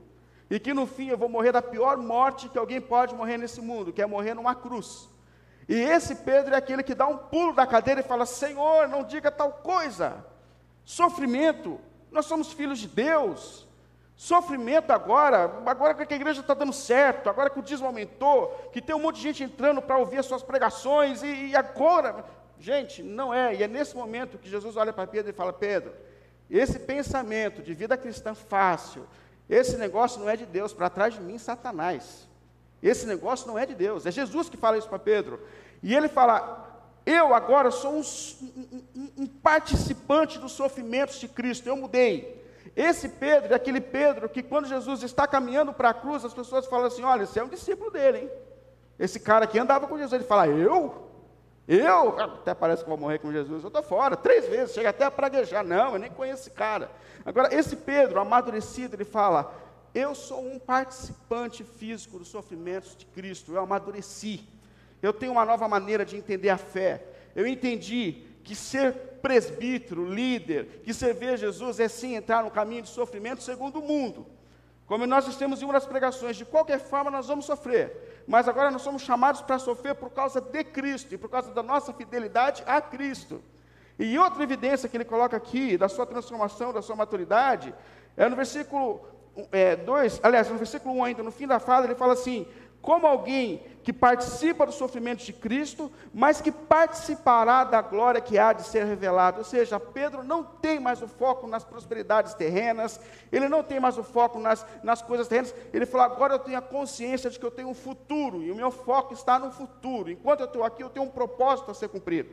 E 0.49 0.59
que 0.59 0.73
no 0.73 0.85
fim 0.85 1.09
eu 1.09 1.17
vou 1.17 1.29
morrer 1.29 1.51
da 1.51 1.61
pior 1.61 1.97
morte 1.97 2.49
que 2.49 2.57
alguém 2.57 2.79
pode 2.81 3.15
morrer 3.15 3.37
nesse 3.37 3.61
mundo, 3.61 3.93
que 3.93 4.01
é 4.01 4.05
morrer 4.05 4.33
numa 4.33 4.53
cruz. 4.53 5.09
E 5.67 5.75
esse 5.75 6.15
Pedro 6.15 6.55
é 6.55 6.57
aquele 6.57 6.81
que 6.81 6.95
dá 6.95 7.07
um 7.07 7.17
pulo 7.17 7.53
da 7.53 7.67
cadeira 7.67 8.01
e 8.01 8.03
fala: 8.03 8.25
Senhor, 8.25 8.87
não 8.87 9.03
diga 9.03 9.29
tal 9.29 9.51
coisa. 9.53 10.25
Sofrimento, 10.83 11.79
nós 12.11 12.25
somos 12.25 12.51
filhos 12.51 12.79
de 12.79 12.87
Deus. 12.87 13.68
Sofrimento 14.21 14.91
agora, 14.91 15.63
agora 15.65 15.93
que 15.93 16.13
a 16.13 16.17
igreja 16.17 16.41
está 16.41 16.53
dando 16.53 16.73
certo, 16.73 17.29
agora 17.29 17.49
que 17.49 17.57
o 17.57 17.63
dízimo 17.63 17.87
aumentou, 17.87 18.49
que 18.73 18.81
tem 18.81 18.93
um 18.93 18.99
monte 18.99 19.15
de 19.15 19.21
gente 19.21 19.45
entrando 19.45 19.81
para 19.81 19.97
ouvir 19.97 20.17
as 20.17 20.25
suas 20.25 20.43
pregações, 20.43 21.23
e, 21.23 21.51
e, 21.51 21.55
agora, 21.55 22.25
gente, 22.59 23.01
não 23.01 23.33
é, 23.33 23.55
e 23.55 23.63
é 23.63 23.67
nesse 23.67 23.95
momento 23.95 24.37
que 24.37 24.49
Jesus 24.49 24.75
olha 24.75 24.91
para 24.91 25.07
Pedro 25.07 25.31
e 25.31 25.33
fala: 25.33 25.53
Pedro, 25.53 25.93
esse 26.49 26.79
pensamento 26.79 27.61
de 27.61 27.73
vida 27.73 27.95
cristã 27.95 28.35
fácil, 28.35 29.07
esse 29.49 29.77
negócio 29.77 30.19
não 30.19 30.29
é 30.29 30.35
de 30.35 30.45
Deus, 30.45 30.73
para 30.73 30.89
trás 30.89 31.13
de 31.13 31.21
mim, 31.21 31.37
Satanás. 31.37 32.27
Esse 32.83 33.05
negócio 33.05 33.47
não 33.47 33.57
é 33.57 33.65
de 33.65 33.73
Deus, 33.73 34.05
é 34.05 34.11
Jesus 34.11 34.49
que 34.49 34.57
fala 34.57 34.77
isso 34.77 34.89
para 34.89 34.99
Pedro. 34.99 35.39
E 35.81 35.95
ele 35.95 36.09
fala: 36.09 36.83
eu 37.05 37.33
agora 37.33 37.71
sou 37.71 37.93
um, 37.93 38.01
um, 38.01 39.11
um 39.19 39.27
participante 39.27 40.37
dos 40.37 40.51
sofrimentos 40.51 41.21
de 41.21 41.29
Cristo, 41.29 41.69
eu 41.69 41.77
mudei. 41.77 42.38
Esse 42.75 43.09
Pedro 43.09 43.53
é 43.53 43.55
aquele 43.55 43.81
Pedro 43.81 44.29
que, 44.29 44.43
quando 44.43 44.67
Jesus 44.67 45.03
está 45.03 45.27
caminhando 45.27 45.73
para 45.73 45.89
a 45.89 45.93
cruz, 45.93 46.23
as 46.23 46.33
pessoas 46.33 46.65
falam 46.65 46.87
assim: 46.87 47.03
olha, 47.03 47.25
você 47.25 47.39
é 47.39 47.43
um 47.43 47.49
discípulo 47.49 47.91
dele, 47.91 48.19
hein? 48.19 48.29
Esse 48.97 49.19
cara 49.19 49.45
aqui 49.45 49.57
andava 49.57 49.87
com 49.87 49.97
Jesus. 49.97 50.13
Ele 50.13 50.23
fala: 50.23 50.47
eu? 50.47 51.07
Eu? 51.67 52.19
Até 52.19 52.53
parece 52.53 52.83
que 52.83 52.89
vou 52.89 52.97
morrer 52.97 53.19
com 53.19 53.31
Jesus. 53.31 53.63
Eu 53.63 53.67
estou 53.67 53.83
fora, 53.83 54.15
três 54.15 54.47
vezes, 54.47 54.73
chega 54.73 54.89
até 54.89 55.05
a 55.05 55.11
praguejar. 55.11 55.63
Não, 55.63 55.93
eu 55.93 55.99
nem 55.99 56.09
conheço 56.09 56.43
esse 56.43 56.51
cara. 56.51 56.89
Agora, 57.25 57.53
esse 57.53 57.75
Pedro, 57.75 58.19
amadurecido, 58.19 58.95
ele 58.95 59.05
fala: 59.05 59.53
eu 59.93 60.13
sou 60.13 60.41
um 60.41 60.59
participante 60.59 61.63
físico 61.63 62.19
dos 62.19 62.27
sofrimentos 62.27 62.95
de 62.95 63.05
Cristo, 63.05 63.53
eu 63.53 63.61
amadureci. 63.61 64.47
Eu 65.01 65.13
tenho 65.13 65.31
uma 65.31 65.45
nova 65.45 65.67
maneira 65.67 66.05
de 66.05 66.17
entender 66.17 66.49
a 66.49 66.57
fé. 66.57 67.03
Eu 67.35 67.47
entendi 67.47 68.23
que 68.43 68.55
ser 68.55 68.93
presbítero, 69.21 70.05
líder, 70.05 70.81
que 70.83 70.93
servir 70.93 71.29
a 71.29 71.35
Jesus 71.35 71.79
é 71.79 71.87
sim 71.87 72.15
entrar 72.15 72.43
no 72.43 72.51
caminho 72.51 72.81
de 72.81 72.89
sofrimento 72.89 73.43
segundo 73.43 73.79
o 73.79 73.81
mundo. 73.81 74.25
Como 74.85 75.05
nós 75.05 75.35
temos 75.37 75.61
em 75.61 75.65
uma 75.65 75.73
das 75.73 75.85
pregações, 75.85 76.35
de 76.35 76.45
qualquer 76.45 76.79
forma 76.79 77.11
nós 77.11 77.27
vamos 77.27 77.45
sofrer, 77.45 78.23
mas 78.27 78.47
agora 78.47 78.71
nós 78.71 78.81
somos 78.81 79.03
chamados 79.03 79.41
para 79.41 79.59
sofrer 79.59 79.93
por 79.93 80.09
causa 80.09 80.41
de 80.41 80.63
Cristo 80.63 81.13
e 81.13 81.17
por 81.17 81.29
causa 81.29 81.51
da 81.51 81.61
nossa 81.61 81.93
fidelidade 81.93 82.63
a 82.65 82.81
Cristo. 82.81 83.41
E 83.99 84.17
outra 84.17 84.41
evidência 84.41 84.89
que 84.89 84.97
ele 84.97 85.05
coloca 85.05 85.37
aqui, 85.37 85.77
da 85.77 85.87
sua 85.87 86.05
transformação, 86.05 86.73
da 86.73 86.81
sua 86.81 86.95
maturidade, 86.95 87.73
é 88.17 88.27
no 88.27 88.35
versículo 88.35 89.05
2, 89.85 90.17
é, 90.17 90.19
aliás, 90.23 90.49
no 90.49 90.57
versículo 90.57 90.95
1 90.95 91.03
ainda, 91.03 91.23
no 91.23 91.31
fim 91.31 91.45
da 91.45 91.59
fala, 91.59 91.85
ele 91.85 91.95
fala 91.95 92.13
assim: 92.13 92.47
como 92.81 93.05
alguém 93.05 93.61
que 93.83 93.91
participa 93.91 94.65
do 94.65 94.71
sofrimento 94.71 95.23
de 95.23 95.33
Cristo, 95.33 95.91
mas 96.13 96.39
que 96.39 96.51
participará 96.51 97.63
da 97.63 97.81
glória 97.81 98.21
que 98.21 98.37
há 98.37 98.53
de 98.53 98.63
ser 98.63 98.85
revelada. 98.85 99.39
Ou 99.39 99.43
seja, 99.43 99.79
Pedro 99.79 100.23
não 100.23 100.43
tem 100.43 100.79
mais 100.79 101.01
o 101.01 101.07
foco 101.07 101.47
nas 101.47 101.63
prosperidades 101.63 102.33
terrenas, 102.33 102.99
ele 103.31 103.49
não 103.49 103.63
tem 103.63 103.79
mais 103.79 103.97
o 103.97 104.03
foco 104.03 104.39
nas, 104.39 104.65
nas 104.83 105.01
coisas 105.01 105.27
terrenas. 105.27 105.53
Ele 105.73 105.85
fala: 105.85 106.05
agora 106.05 106.35
eu 106.35 106.39
tenho 106.39 106.57
a 106.57 106.61
consciência 106.61 107.29
de 107.29 107.39
que 107.39 107.45
eu 107.45 107.51
tenho 107.51 107.69
um 107.69 107.73
futuro, 107.73 108.43
e 108.43 108.51
o 108.51 108.55
meu 108.55 108.71
foco 108.71 109.13
está 109.13 109.39
no 109.39 109.51
futuro. 109.51 110.11
Enquanto 110.11 110.41
eu 110.41 110.45
estou 110.45 110.63
aqui, 110.63 110.83
eu 110.83 110.89
tenho 110.89 111.05
um 111.05 111.09
propósito 111.09 111.71
a 111.71 111.73
ser 111.73 111.89
cumprido. 111.89 112.29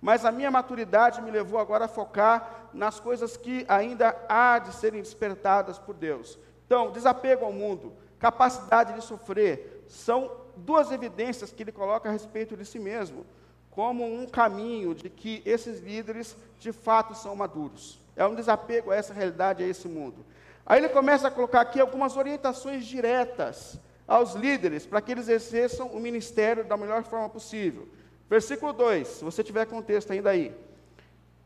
Mas 0.00 0.24
a 0.24 0.32
minha 0.32 0.50
maturidade 0.50 1.22
me 1.22 1.30
levou 1.30 1.60
agora 1.60 1.84
a 1.84 1.88
focar 1.88 2.68
nas 2.72 2.98
coisas 2.98 3.36
que 3.36 3.64
ainda 3.68 4.16
há 4.28 4.58
de 4.58 4.74
serem 4.74 5.00
despertadas 5.00 5.78
por 5.78 5.94
Deus. 5.94 6.38
Então, 6.66 6.90
desapego 6.90 7.44
ao 7.44 7.52
mundo, 7.52 7.92
capacidade 8.18 8.94
de 8.94 9.00
sofrer, 9.02 9.71
são 9.88 10.30
duas 10.56 10.90
evidências 10.90 11.52
que 11.52 11.62
ele 11.62 11.72
coloca 11.72 12.08
a 12.08 12.12
respeito 12.12 12.56
de 12.56 12.64
si 12.64 12.78
mesmo, 12.78 13.24
como 13.70 14.04
um 14.04 14.26
caminho 14.26 14.94
de 14.94 15.08
que 15.08 15.42
esses 15.44 15.80
líderes 15.80 16.36
de 16.58 16.72
fato 16.72 17.14
são 17.14 17.34
maduros. 17.34 17.98
É 18.14 18.26
um 18.26 18.34
desapego 18.34 18.90
a 18.90 18.96
essa 18.96 19.14
realidade, 19.14 19.64
a 19.64 19.66
esse 19.66 19.88
mundo. 19.88 20.24
Aí 20.64 20.78
ele 20.78 20.88
começa 20.88 21.28
a 21.28 21.30
colocar 21.30 21.62
aqui 21.62 21.80
algumas 21.80 22.16
orientações 22.16 22.84
diretas 22.84 23.80
aos 24.06 24.34
líderes 24.34 24.86
para 24.86 25.00
que 25.00 25.12
eles 25.12 25.28
exerçam 25.28 25.88
o 25.88 26.00
ministério 26.00 26.64
da 26.64 26.76
melhor 26.76 27.02
forma 27.02 27.28
possível. 27.28 27.88
Versículo 28.28 28.72
2, 28.72 29.08
se 29.08 29.24
você 29.24 29.42
tiver 29.42 29.66
contexto 29.66 30.12
ainda 30.12 30.30
aí. 30.30 30.54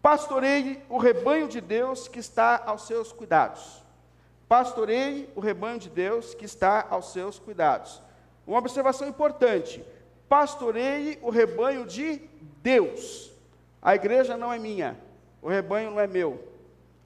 Pastoreie 0.03 0.83
o 0.89 0.99
rebanho 0.99 1.49
de 1.49 1.61
Deus 1.61 2.07
que 2.07 2.19
está 2.19 2.63
aos 2.65 2.87
seus 2.87 3.13
cuidados. 3.13 3.83
Pastoreie 4.49 5.29
o 5.35 5.41
rebanho 5.41 5.79
de 5.79 5.89
Deus 5.89 6.35
que 6.35 6.45
está 6.45 6.87
aos 6.89 7.13
seus 7.13 7.39
cuidados. 7.39 8.01
Uma 8.47 8.59
observação 8.59 9.09
importante: 9.09 9.85
pastoreie 10.29 11.19
o 11.23 11.31
rebanho 11.31 11.85
de 11.85 12.21
Deus. 12.63 13.33
A 13.83 13.95
igreja 13.95 14.37
não 14.37 14.53
é 14.53 14.59
minha, 14.59 14.97
o 15.43 15.49
rebanho 15.49 15.91
não 15.91 16.01
é 16.01 16.07
meu. 16.07 16.43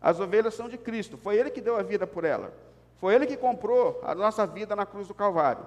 As 0.01 0.19
ovelhas 0.19 0.55
são 0.55 0.69
de 0.69 0.79
Cristo, 0.79 1.19
foi 1.19 1.37
Ele 1.37 1.51
que 1.51 1.61
deu 1.61 1.77
a 1.77 1.83
vida 1.83 2.07
por 2.07 2.25
ela. 2.25 2.53
Foi 2.99 3.15
Ele 3.15 3.27
que 3.27 3.37
comprou 3.37 4.01
a 4.03 4.15
nossa 4.15 4.47
vida 4.47 4.75
na 4.75 4.87
cruz 4.87 5.09
do 5.09 5.15
Calvário. 5.15 5.67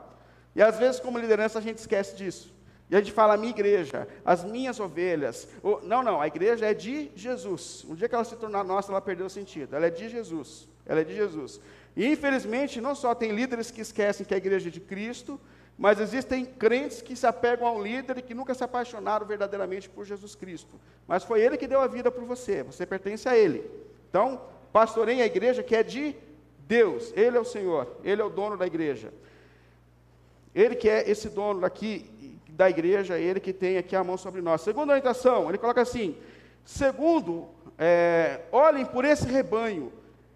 E 0.55 0.61
às 0.61 0.77
vezes, 0.77 0.99
como 0.99 1.17
liderança, 1.17 1.59
a 1.59 1.61
gente 1.61 1.79
esquece 1.79 2.15
disso. 2.15 2.53
E 2.89 2.95
a 2.95 2.99
gente 2.99 3.11
fala, 3.11 3.33
a 3.33 3.37
minha 3.37 3.49
igreja, 3.49 4.07
as 4.23 4.43
minhas 4.43 4.79
ovelhas. 4.79 5.47
Não, 5.83 6.03
não, 6.03 6.21
a 6.21 6.27
igreja 6.27 6.65
é 6.65 6.73
de 6.73 7.11
Jesus. 7.15 7.83
Um 7.89 7.95
dia 7.95 8.07
que 8.07 8.13
ela 8.13 8.23
se 8.23 8.35
tornar 8.35 8.63
nossa, 8.63 8.91
ela 8.91 9.01
perdeu 9.01 9.25
o 9.25 9.29
sentido. 9.29 9.75
Ela 9.75 9.87
é 9.87 9.89
de 9.89 10.09
Jesus. 10.09 10.67
Ela 10.85 11.01
é 11.01 11.03
de 11.03 11.15
Jesus. 11.15 11.59
E 11.95 12.07
infelizmente, 12.07 12.81
não 12.81 12.93
só 12.93 13.15
tem 13.15 13.31
líderes 13.31 13.71
que 13.71 13.81
esquecem 13.81 14.25
que 14.25 14.33
a 14.33 14.37
igreja 14.37 14.69
é 14.69 14.71
de 14.71 14.79
Cristo, 14.79 15.39
mas 15.77 15.99
existem 15.99 16.45
crentes 16.45 17.01
que 17.01 17.15
se 17.15 17.25
apegam 17.25 17.67
ao 17.67 17.81
líder 17.81 18.17
e 18.17 18.21
que 18.21 18.33
nunca 18.33 18.53
se 18.53 18.63
apaixonaram 18.63 19.25
verdadeiramente 19.25 19.89
por 19.89 20.05
Jesus 20.05 20.35
Cristo. 20.35 20.79
Mas 21.07 21.23
foi 21.23 21.41
ele 21.41 21.57
que 21.57 21.67
deu 21.67 21.81
a 21.81 21.87
vida 21.87 22.11
por 22.11 22.23
você, 22.23 22.63
você 22.63 22.85
pertence 22.85 23.27
a 23.27 23.35
ele. 23.35 23.69
Então, 24.09 24.41
pastorei 24.71 25.21
a 25.21 25.25
igreja 25.25 25.63
que 25.63 25.75
é 25.75 25.83
de 25.83 26.15
Deus, 26.67 27.11
ele 27.15 27.37
é 27.37 27.39
o 27.39 27.45
Senhor, 27.45 27.97
ele 28.03 28.21
é 28.21 28.25
o 28.25 28.29
dono 28.29 28.55
da 28.55 28.67
igreja. 28.67 29.11
Ele 30.53 30.75
que 30.75 30.87
é 30.87 31.09
esse 31.09 31.29
dono 31.29 31.61
daqui 31.61 32.37
da 32.49 32.69
igreja, 32.69 33.17
ele 33.17 33.39
que 33.39 33.51
tem 33.51 33.77
aqui 33.77 33.95
a 33.95 34.03
mão 34.03 34.17
sobre 34.17 34.41
nós. 34.41 34.61
Segunda 34.61 34.93
orientação, 34.93 35.49
ele 35.49 35.57
coloca 35.57 35.81
assim: 35.81 36.15
segundo, 36.63 37.47
é, 37.77 38.41
olhem 38.51 38.85
por 38.85 39.03
esse 39.03 39.25
rebanho. 39.25 39.91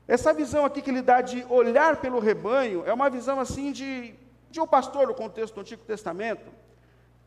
Essa 0.08 0.34
visão 0.34 0.66
aqui 0.66 0.82
que 0.82 0.90
ele 0.90 1.02
dá 1.02 1.22
de 1.22 1.46
olhar 1.50 1.98
pelo 1.98 2.20
rebanho 2.20 2.84
é 2.86 2.94
uma 2.94 3.10
visão 3.10 3.40
assim 3.40 3.72
de 3.72 4.16
de 4.58 4.62
um 4.62 4.66
pastor 4.66 5.06
no 5.06 5.14
contexto 5.14 5.54
do 5.54 5.62
Antigo 5.62 5.84
Testamento, 5.84 6.52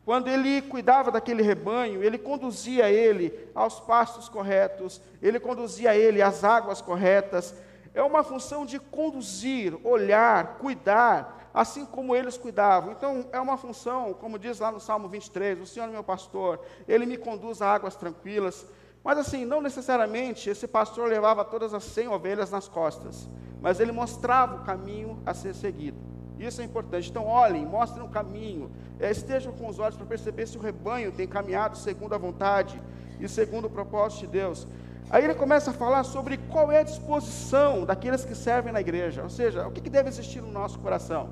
quando 0.03 0.27
ele 0.27 0.61
cuidava 0.63 1.09
daquele 1.09 1.41
rebanho, 1.41 2.03
ele 2.03 2.17
conduzia 2.17 2.91
ele 2.91 3.49
aos 3.55 3.79
pastos 3.79 4.27
corretos, 4.27 5.01
ele 5.21 5.39
conduzia 5.39 5.95
ele 5.95 6.21
às 6.21 6.43
águas 6.43 6.81
corretas. 6.81 7.55
É 7.93 8.03
uma 8.03 8.21
função 8.21 8.65
de 8.65 8.79
conduzir, 8.79 9.79
olhar, 9.87 10.57
cuidar, 10.57 11.49
assim 11.53 11.85
como 11.85 12.13
eles 12.13 12.37
cuidavam. 12.37 12.91
Então, 12.91 13.25
é 13.31 13.39
uma 13.39 13.55
função, 13.55 14.13
como 14.13 14.37
diz 14.37 14.59
lá 14.59 14.69
no 14.69 14.81
Salmo 14.81 15.07
23, 15.07 15.61
o 15.61 15.65
Senhor 15.65 15.87
é 15.87 15.91
meu 15.91 16.03
pastor, 16.03 16.59
ele 16.85 17.05
me 17.05 17.15
conduz 17.15 17.61
a 17.61 17.73
águas 17.73 17.95
tranquilas. 17.95 18.67
Mas 19.01 19.17
assim, 19.17 19.45
não 19.45 19.61
necessariamente 19.61 20.49
esse 20.49 20.67
pastor 20.67 21.07
levava 21.07 21.45
todas 21.45 21.73
as 21.73 21.85
100 21.85 22.09
ovelhas 22.09 22.51
nas 22.51 22.67
costas, 22.67 23.29
mas 23.61 23.79
ele 23.79 23.93
mostrava 23.93 24.57
o 24.57 24.65
caminho 24.65 25.21
a 25.25 25.33
ser 25.33 25.55
seguido. 25.55 26.20
Isso 26.41 26.59
é 26.59 26.63
importante. 26.63 27.09
Então, 27.09 27.25
olhem, 27.27 27.65
mostrem 27.65 28.03
o 28.03 28.09
caminho, 28.09 28.71
é, 28.99 29.11
estejam 29.11 29.53
com 29.53 29.67
os 29.67 29.77
olhos 29.77 29.95
para 29.95 30.05
perceber 30.07 30.47
se 30.47 30.57
o 30.57 30.61
rebanho 30.61 31.11
tem 31.11 31.27
caminhado 31.27 31.77
segundo 31.77 32.15
a 32.15 32.17
vontade 32.17 32.81
e 33.19 33.27
segundo 33.29 33.65
o 33.65 33.69
propósito 33.69 34.21
de 34.21 34.27
Deus. 34.27 34.67
Aí 35.11 35.23
ele 35.23 35.35
começa 35.35 35.69
a 35.69 35.73
falar 35.73 36.03
sobre 36.03 36.37
qual 36.37 36.71
é 36.71 36.79
a 36.79 36.83
disposição 36.83 37.85
daqueles 37.85 38.25
que 38.25 38.33
servem 38.33 38.73
na 38.73 38.81
igreja, 38.81 39.21
ou 39.21 39.29
seja, 39.29 39.67
o 39.67 39.71
que, 39.71 39.81
que 39.81 39.89
deve 39.89 40.09
existir 40.09 40.41
no 40.41 40.51
nosso 40.51 40.79
coração. 40.79 41.29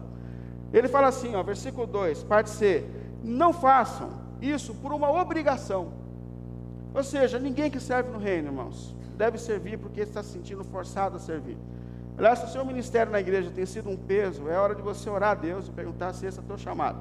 Ele 0.72 0.88
fala 0.88 1.08
assim, 1.08 1.36
ó, 1.36 1.42
versículo 1.42 1.88
2, 1.88 2.24
parte 2.24 2.52
C: 2.52 2.86
Não 3.24 3.52
façam 3.52 4.12
isso 4.40 4.76
por 4.76 4.94
uma 4.94 5.12
obrigação. 5.12 5.92
Ou 6.94 7.04
seja, 7.04 7.40
ninguém 7.40 7.72
que 7.72 7.80
serve 7.80 8.12
no 8.12 8.20
reino, 8.20 8.50
irmãos, 8.50 8.96
deve 9.18 9.38
servir 9.38 9.78
porque 9.80 10.02
está 10.02 10.22
se 10.22 10.34
sentindo 10.34 10.64
forçado 10.64 11.16
a 11.16 11.20
servir. 11.20 11.58
Aliás, 12.20 12.40
se 12.40 12.46
o 12.46 12.50
seu 12.50 12.66
ministério 12.66 13.10
na 13.14 13.20
igreja 13.22 13.50
tem 13.50 13.66
sido 13.66 13.90
um 13.90 13.96
peso, 13.96 14.50
é 14.50 14.60
hora 14.60 14.76
de 14.76 14.82
você 14.82 15.10
orar 15.10 15.32
a 15.32 15.36
Deus 15.36 15.70
e 15.70 15.72
perguntar 15.72 16.12
se 16.12 16.26
esse 16.26 16.38
é 16.38 16.42
o 16.42 16.46
teu 16.46 16.58
chamado. 16.58 17.00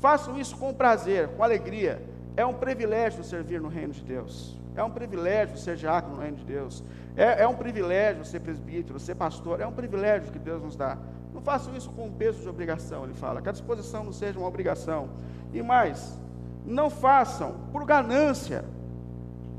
Façam 0.00 0.40
isso 0.40 0.56
com 0.56 0.72
prazer, 0.72 1.28
com 1.28 1.42
alegria. 1.42 2.02
É 2.34 2.46
um 2.46 2.54
privilégio 2.54 3.22
servir 3.22 3.60
no 3.60 3.68
reino 3.68 3.92
de 3.92 4.02
Deus. 4.02 4.58
É 4.74 4.82
um 4.82 4.90
privilégio 4.90 5.58
ser 5.58 5.76
diácono 5.76 6.16
no 6.16 6.22
reino 6.22 6.38
de 6.38 6.46
Deus. 6.46 6.82
É, 7.14 7.42
é 7.42 7.46
um 7.46 7.56
privilégio 7.56 8.24
ser 8.24 8.40
presbítero, 8.40 8.98
ser 8.98 9.16
pastor. 9.16 9.60
É 9.60 9.66
um 9.66 9.72
privilégio 9.72 10.32
que 10.32 10.38
Deus 10.38 10.62
nos 10.62 10.74
dá. 10.74 10.96
Não 11.34 11.42
façam 11.42 11.76
isso 11.76 11.90
com 11.90 12.06
um 12.06 12.12
peso 12.12 12.40
de 12.40 12.48
obrigação, 12.48 13.04
ele 13.04 13.12
fala. 13.12 13.42
Que 13.42 13.50
a 13.50 13.52
disposição 13.52 14.02
não 14.02 14.14
seja 14.14 14.38
uma 14.38 14.48
obrigação. 14.48 15.10
E 15.52 15.60
mais, 15.62 16.18
não 16.64 16.88
façam 16.88 17.68
por 17.70 17.84
ganância. 17.84 18.64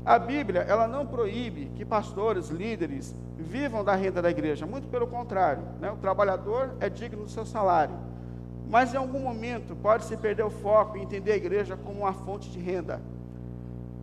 A 0.04 0.18
Bíblia, 0.18 0.62
ela 0.62 0.88
não 0.88 1.06
proíbe 1.06 1.70
que 1.76 1.84
pastores, 1.84 2.48
líderes, 2.48 3.14
vivam 3.36 3.84
da 3.84 3.94
renda 3.94 4.22
da 4.22 4.30
igreja. 4.30 4.66
Muito 4.66 4.88
pelo 4.88 5.06
contrário, 5.06 5.62
né? 5.80 5.90
o 5.90 5.96
trabalhador 5.96 6.74
é 6.80 6.88
digno 6.88 7.24
do 7.24 7.30
seu 7.30 7.44
salário. 7.44 7.94
Mas 8.68 8.94
em 8.94 8.96
algum 8.96 9.20
momento 9.20 9.76
pode-se 9.76 10.16
perder 10.16 10.44
o 10.44 10.50
foco 10.50 10.96
e 10.96 11.02
entender 11.02 11.32
a 11.32 11.36
igreja 11.36 11.76
como 11.76 12.00
uma 12.00 12.12
fonte 12.12 12.48
de 12.50 12.58
renda. 12.58 13.00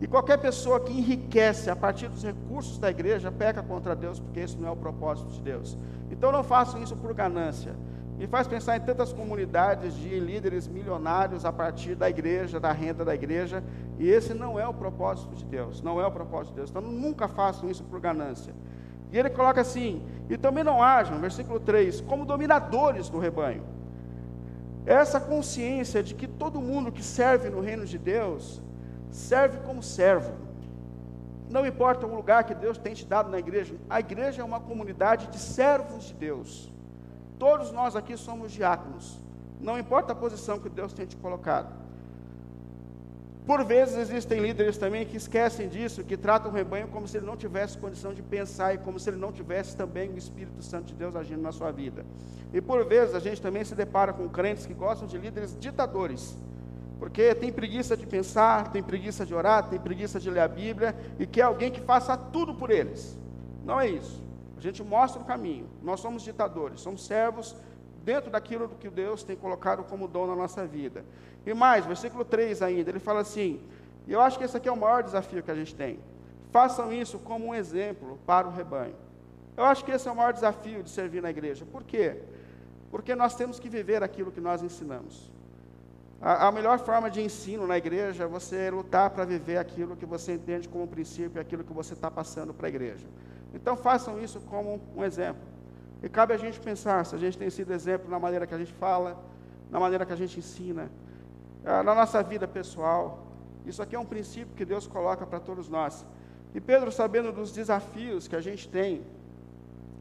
E 0.00 0.06
qualquer 0.06 0.38
pessoa 0.38 0.78
que 0.78 0.92
enriquece 0.92 1.68
a 1.70 1.74
partir 1.74 2.08
dos 2.08 2.22
recursos 2.22 2.78
da 2.78 2.88
igreja 2.88 3.32
peca 3.32 3.62
contra 3.62 3.96
Deus, 3.96 4.20
porque 4.20 4.40
isso 4.40 4.56
não 4.60 4.68
é 4.68 4.70
o 4.70 4.76
propósito 4.76 5.30
de 5.32 5.40
Deus. 5.40 5.76
Então 6.10 6.30
não 6.30 6.44
façam 6.44 6.80
isso 6.80 6.94
por 6.96 7.12
ganância. 7.12 7.74
Me 8.18 8.26
faz 8.26 8.48
pensar 8.48 8.76
em 8.76 8.80
tantas 8.80 9.12
comunidades 9.12 9.94
de 9.94 10.18
líderes 10.18 10.66
milionários 10.66 11.44
a 11.44 11.52
partir 11.52 11.94
da 11.94 12.10
igreja, 12.10 12.58
da 12.58 12.72
renda 12.72 13.04
da 13.04 13.14
igreja, 13.14 13.62
e 13.96 14.08
esse 14.08 14.34
não 14.34 14.58
é 14.58 14.66
o 14.66 14.74
propósito 14.74 15.36
de 15.36 15.44
Deus, 15.44 15.80
não 15.80 16.00
é 16.00 16.06
o 16.06 16.10
propósito 16.10 16.50
de 16.50 16.56
Deus. 16.56 16.70
Então 16.70 16.82
nunca 16.82 17.28
façam 17.28 17.70
isso 17.70 17.84
por 17.84 18.00
ganância. 18.00 18.52
E 19.12 19.16
ele 19.16 19.30
coloca 19.30 19.60
assim: 19.60 20.04
e 20.28 20.36
também 20.36 20.64
não 20.64 20.82
hajam, 20.82 21.20
versículo 21.20 21.60
3, 21.60 22.00
como 22.00 22.24
dominadores 22.24 23.08
do 23.08 23.20
rebanho. 23.20 23.62
Essa 24.84 25.20
consciência 25.20 26.02
de 26.02 26.12
que 26.12 26.26
todo 26.26 26.60
mundo 26.60 26.90
que 26.90 27.04
serve 27.04 27.48
no 27.48 27.60
reino 27.60 27.86
de 27.86 27.98
Deus 27.98 28.60
serve 29.12 29.58
como 29.58 29.80
servo. 29.80 30.32
Não 31.48 31.64
importa 31.64 32.04
o 32.04 32.14
lugar 32.14 32.42
que 32.42 32.54
Deus 32.54 32.76
tem 32.78 32.94
te 32.94 33.06
dado 33.06 33.30
na 33.30 33.38
igreja, 33.38 33.76
a 33.88 34.00
igreja 34.00 34.42
é 34.42 34.44
uma 34.44 34.58
comunidade 34.58 35.28
de 35.28 35.38
servos 35.38 36.08
de 36.08 36.14
Deus. 36.14 36.72
Todos 37.38 37.70
nós 37.72 37.94
aqui 37.94 38.16
somos 38.16 38.52
diáconos. 38.52 39.18
Não 39.60 39.78
importa 39.78 40.12
a 40.12 40.16
posição 40.16 40.58
que 40.58 40.68
Deus 40.68 40.92
tenha 40.92 41.06
te 41.06 41.16
colocado. 41.16 41.72
Por 43.46 43.64
vezes 43.64 43.96
existem 43.96 44.40
líderes 44.40 44.76
também 44.76 45.06
que 45.06 45.16
esquecem 45.16 45.70
disso, 45.70 46.04
que 46.04 46.18
tratam 46.18 46.50
o 46.50 46.54
rebanho 46.54 46.88
como 46.88 47.08
se 47.08 47.16
ele 47.16 47.24
não 47.24 47.34
tivesse 47.34 47.78
condição 47.78 48.12
de 48.12 48.20
pensar 48.20 48.74
e 48.74 48.78
como 48.78 49.00
se 49.00 49.08
ele 49.08 49.16
não 49.16 49.32
tivesse 49.32 49.74
também 49.74 50.10
o 50.10 50.18
Espírito 50.18 50.62
Santo 50.62 50.88
de 50.88 50.94
Deus 50.94 51.16
agindo 51.16 51.40
na 51.40 51.50
sua 51.50 51.70
vida. 51.70 52.04
E 52.52 52.60
por 52.60 52.84
vezes 52.84 53.14
a 53.14 53.18
gente 53.18 53.40
também 53.40 53.64
se 53.64 53.74
depara 53.74 54.12
com 54.12 54.28
crentes 54.28 54.66
que 54.66 54.74
gostam 54.74 55.08
de 55.08 55.16
líderes 55.16 55.56
ditadores, 55.58 56.36
porque 56.98 57.34
tem 57.34 57.50
preguiça 57.50 57.96
de 57.96 58.06
pensar, 58.06 58.70
tem 58.70 58.82
preguiça 58.82 59.24
de 59.24 59.34
orar, 59.34 59.66
tem 59.70 59.78
preguiça 59.78 60.20
de 60.20 60.28
ler 60.28 60.40
a 60.40 60.48
Bíblia 60.48 60.94
e 61.18 61.26
quer 61.26 61.42
alguém 61.42 61.70
que 61.70 61.80
faça 61.80 62.18
tudo 62.18 62.54
por 62.54 62.70
eles. 62.70 63.16
Não 63.64 63.80
é 63.80 63.88
isso. 63.88 64.27
A 64.58 64.60
gente 64.60 64.82
mostra 64.82 65.22
o 65.22 65.24
caminho. 65.24 65.66
Nós 65.82 66.00
somos 66.00 66.22
ditadores, 66.22 66.80
somos 66.80 67.06
servos 67.06 67.56
dentro 68.04 68.30
daquilo 68.30 68.68
que 68.68 68.90
Deus 68.90 69.22
tem 69.22 69.36
colocado 69.36 69.84
como 69.84 70.08
dom 70.08 70.26
na 70.26 70.34
nossa 70.34 70.66
vida. 70.66 71.04
E 71.46 71.54
mais, 71.54 71.86
versículo 71.86 72.24
3 72.24 72.60
ainda, 72.62 72.90
ele 72.90 72.98
fala 72.98 73.20
assim: 73.20 73.60
e 74.08 74.12
eu 74.12 74.20
acho 74.20 74.38
que 74.38 74.44
esse 74.44 74.56
aqui 74.56 74.68
é 74.68 74.72
o 74.72 74.76
maior 74.76 75.02
desafio 75.02 75.42
que 75.42 75.50
a 75.50 75.54
gente 75.54 75.74
tem. 75.74 76.00
Façam 76.50 76.90
isso 76.92 77.18
como 77.18 77.48
um 77.48 77.54
exemplo 77.54 78.18
para 78.26 78.48
o 78.48 78.50
rebanho. 78.50 78.94
Eu 79.54 79.64
acho 79.64 79.84
que 79.84 79.90
esse 79.90 80.08
é 80.08 80.10
o 80.10 80.16
maior 80.16 80.32
desafio 80.32 80.82
de 80.82 80.88
servir 80.88 81.20
na 81.20 81.30
igreja. 81.30 81.66
Por 81.66 81.84
quê? 81.84 82.22
Porque 82.90 83.14
nós 83.14 83.34
temos 83.34 83.60
que 83.60 83.68
viver 83.68 84.02
aquilo 84.02 84.32
que 84.32 84.40
nós 84.40 84.62
ensinamos. 84.62 85.30
A, 86.22 86.48
a 86.48 86.52
melhor 86.52 86.78
forma 86.78 87.10
de 87.10 87.20
ensino 87.20 87.66
na 87.66 87.76
igreja 87.76 88.24
é 88.24 88.26
você 88.26 88.70
lutar 88.70 89.10
para 89.10 89.24
viver 89.24 89.58
aquilo 89.58 89.94
que 89.94 90.06
você 90.06 90.32
entende 90.32 90.68
como 90.68 90.86
princípio, 90.86 91.40
aquilo 91.40 91.62
que 91.62 91.72
você 91.72 91.92
está 91.92 92.10
passando 92.10 92.54
para 92.54 92.66
a 92.66 92.70
igreja. 92.70 93.06
Então 93.54 93.76
façam 93.76 94.20
isso 94.20 94.40
como 94.40 94.80
um 94.96 95.04
exemplo. 95.04 95.42
E 96.02 96.08
cabe 96.08 96.32
a 96.32 96.36
gente 96.36 96.60
pensar 96.60 97.04
se 97.04 97.14
a 97.14 97.18
gente 97.18 97.36
tem 97.36 97.50
sido 97.50 97.72
exemplo 97.72 98.08
na 98.10 98.18
maneira 98.18 98.46
que 98.46 98.54
a 98.54 98.58
gente 98.58 98.72
fala, 98.72 99.20
na 99.70 99.80
maneira 99.80 100.06
que 100.06 100.12
a 100.12 100.16
gente 100.16 100.38
ensina, 100.38 100.90
ah, 101.64 101.82
na 101.82 101.94
nossa 101.94 102.22
vida 102.22 102.46
pessoal. 102.46 103.26
Isso 103.66 103.82
aqui 103.82 103.96
é 103.96 103.98
um 103.98 104.04
princípio 104.04 104.54
que 104.54 104.64
Deus 104.64 104.86
coloca 104.86 105.26
para 105.26 105.40
todos 105.40 105.68
nós. 105.68 106.04
E 106.54 106.60
Pedro, 106.60 106.90
sabendo 106.90 107.32
dos 107.32 107.52
desafios 107.52 108.26
que 108.26 108.36
a 108.36 108.40
gente 108.40 108.68
tem 108.68 109.02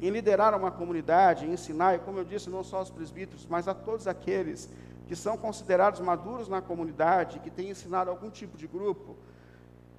em 0.02 0.10
liderar 0.10 0.56
uma 0.56 0.72
comunidade, 0.72 1.46
em 1.46 1.54
ensinar, 1.54 1.96
e 1.96 2.00
como 2.00 2.20
eu 2.20 2.24
disse, 2.24 2.50
não 2.50 2.64
só 2.64 2.78
aos 2.78 2.90
presbíteros, 2.90 3.46
mas 3.48 3.68
a 3.68 3.74
todos 3.74 4.08
aqueles 4.08 4.70
que 5.08 5.16
são 5.16 5.38
considerados 5.38 6.00
maduros 6.00 6.48
na 6.48 6.62
comunidade, 6.62 7.40
que 7.40 7.50
têm 7.50 7.70
ensinado 7.70 8.10
algum 8.10 8.30
tipo 8.30 8.58
de 8.58 8.68
grupo, 8.68 9.16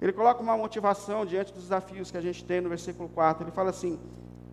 ele 0.01 0.13
coloca 0.13 0.41
uma 0.41 0.57
motivação 0.57 1.25
diante 1.25 1.53
dos 1.53 1.63
desafios 1.63 2.09
que 2.09 2.17
a 2.17 2.21
gente 2.21 2.43
tem 2.43 2.61
no 2.61 2.69
versículo 2.69 3.09
4. 3.09 3.43
Ele 3.43 3.51
fala 3.51 3.69
assim: 3.69 3.99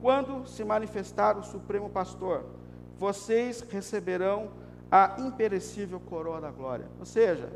Quando 0.00 0.46
se 0.46 0.64
manifestar 0.64 1.38
o 1.38 1.44
Supremo 1.44 1.88
Pastor, 1.88 2.44
vocês 2.98 3.60
receberão 3.60 4.50
a 4.90 5.16
imperecível 5.18 6.00
coroa 6.00 6.40
da 6.40 6.50
glória. 6.50 6.86
Ou 6.98 7.06
seja, 7.06 7.48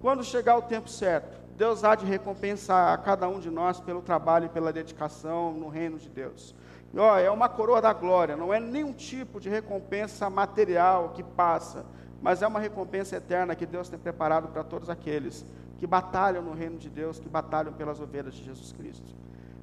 quando 0.00 0.24
chegar 0.24 0.56
o 0.56 0.62
tempo 0.62 0.88
certo, 0.88 1.40
Deus 1.56 1.84
há 1.84 1.94
de 1.94 2.04
recompensar 2.04 2.92
a 2.92 2.98
cada 2.98 3.28
um 3.28 3.38
de 3.38 3.50
nós 3.50 3.78
pelo 3.78 4.02
trabalho 4.02 4.46
e 4.46 4.48
pela 4.48 4.72
dedicação 4.72 5.52
no 5.52 5.68
reino 5.68 5.98
de 5.98 6.08
Deus. 6.08 6.54
E, 6.92 6.98
ó, 6.98 7.18
é 7.18 7.30
uma 7.30 7.48
coroa 7.48 7.80
da 7.80 7.92
glória, 7.92 8.36
não 8.36 8.52
é 8.52 8.60
nenhum 8.60 8.92
tipo 8.92 9.38
de 9.38 9.48
recompensa 9.48 10.28
material 10.28 11.10
que 11.10 11.22
passa, 11.22 11.86
mas 12.22 12.40
é 12.40 12.46
uma 12.46 12.60
recompensa 12.60 13.16
eterna 13.16 13.54
que 13.56 13.66
Deus 13.66 13.88
tem 13.88 13.98
preparado 13.98 14.48
para 14.48 14.62
todos 14.62 14.88
aqueles 14.88 15.44
que 15.78 15.86
batalham 15.86 16.40
no 16.40 16.52
reino 16.52 16.78
de 16.78 16.88
Deus, 16.88 17.18
que 17.18 17.28
batalham 17.28 17.72
pelas 17.72 18.00
ovelhas 18.00 18.34
de 18.34 18.44
Jesus 18.44 18.72
Cristo. 18.72 19.12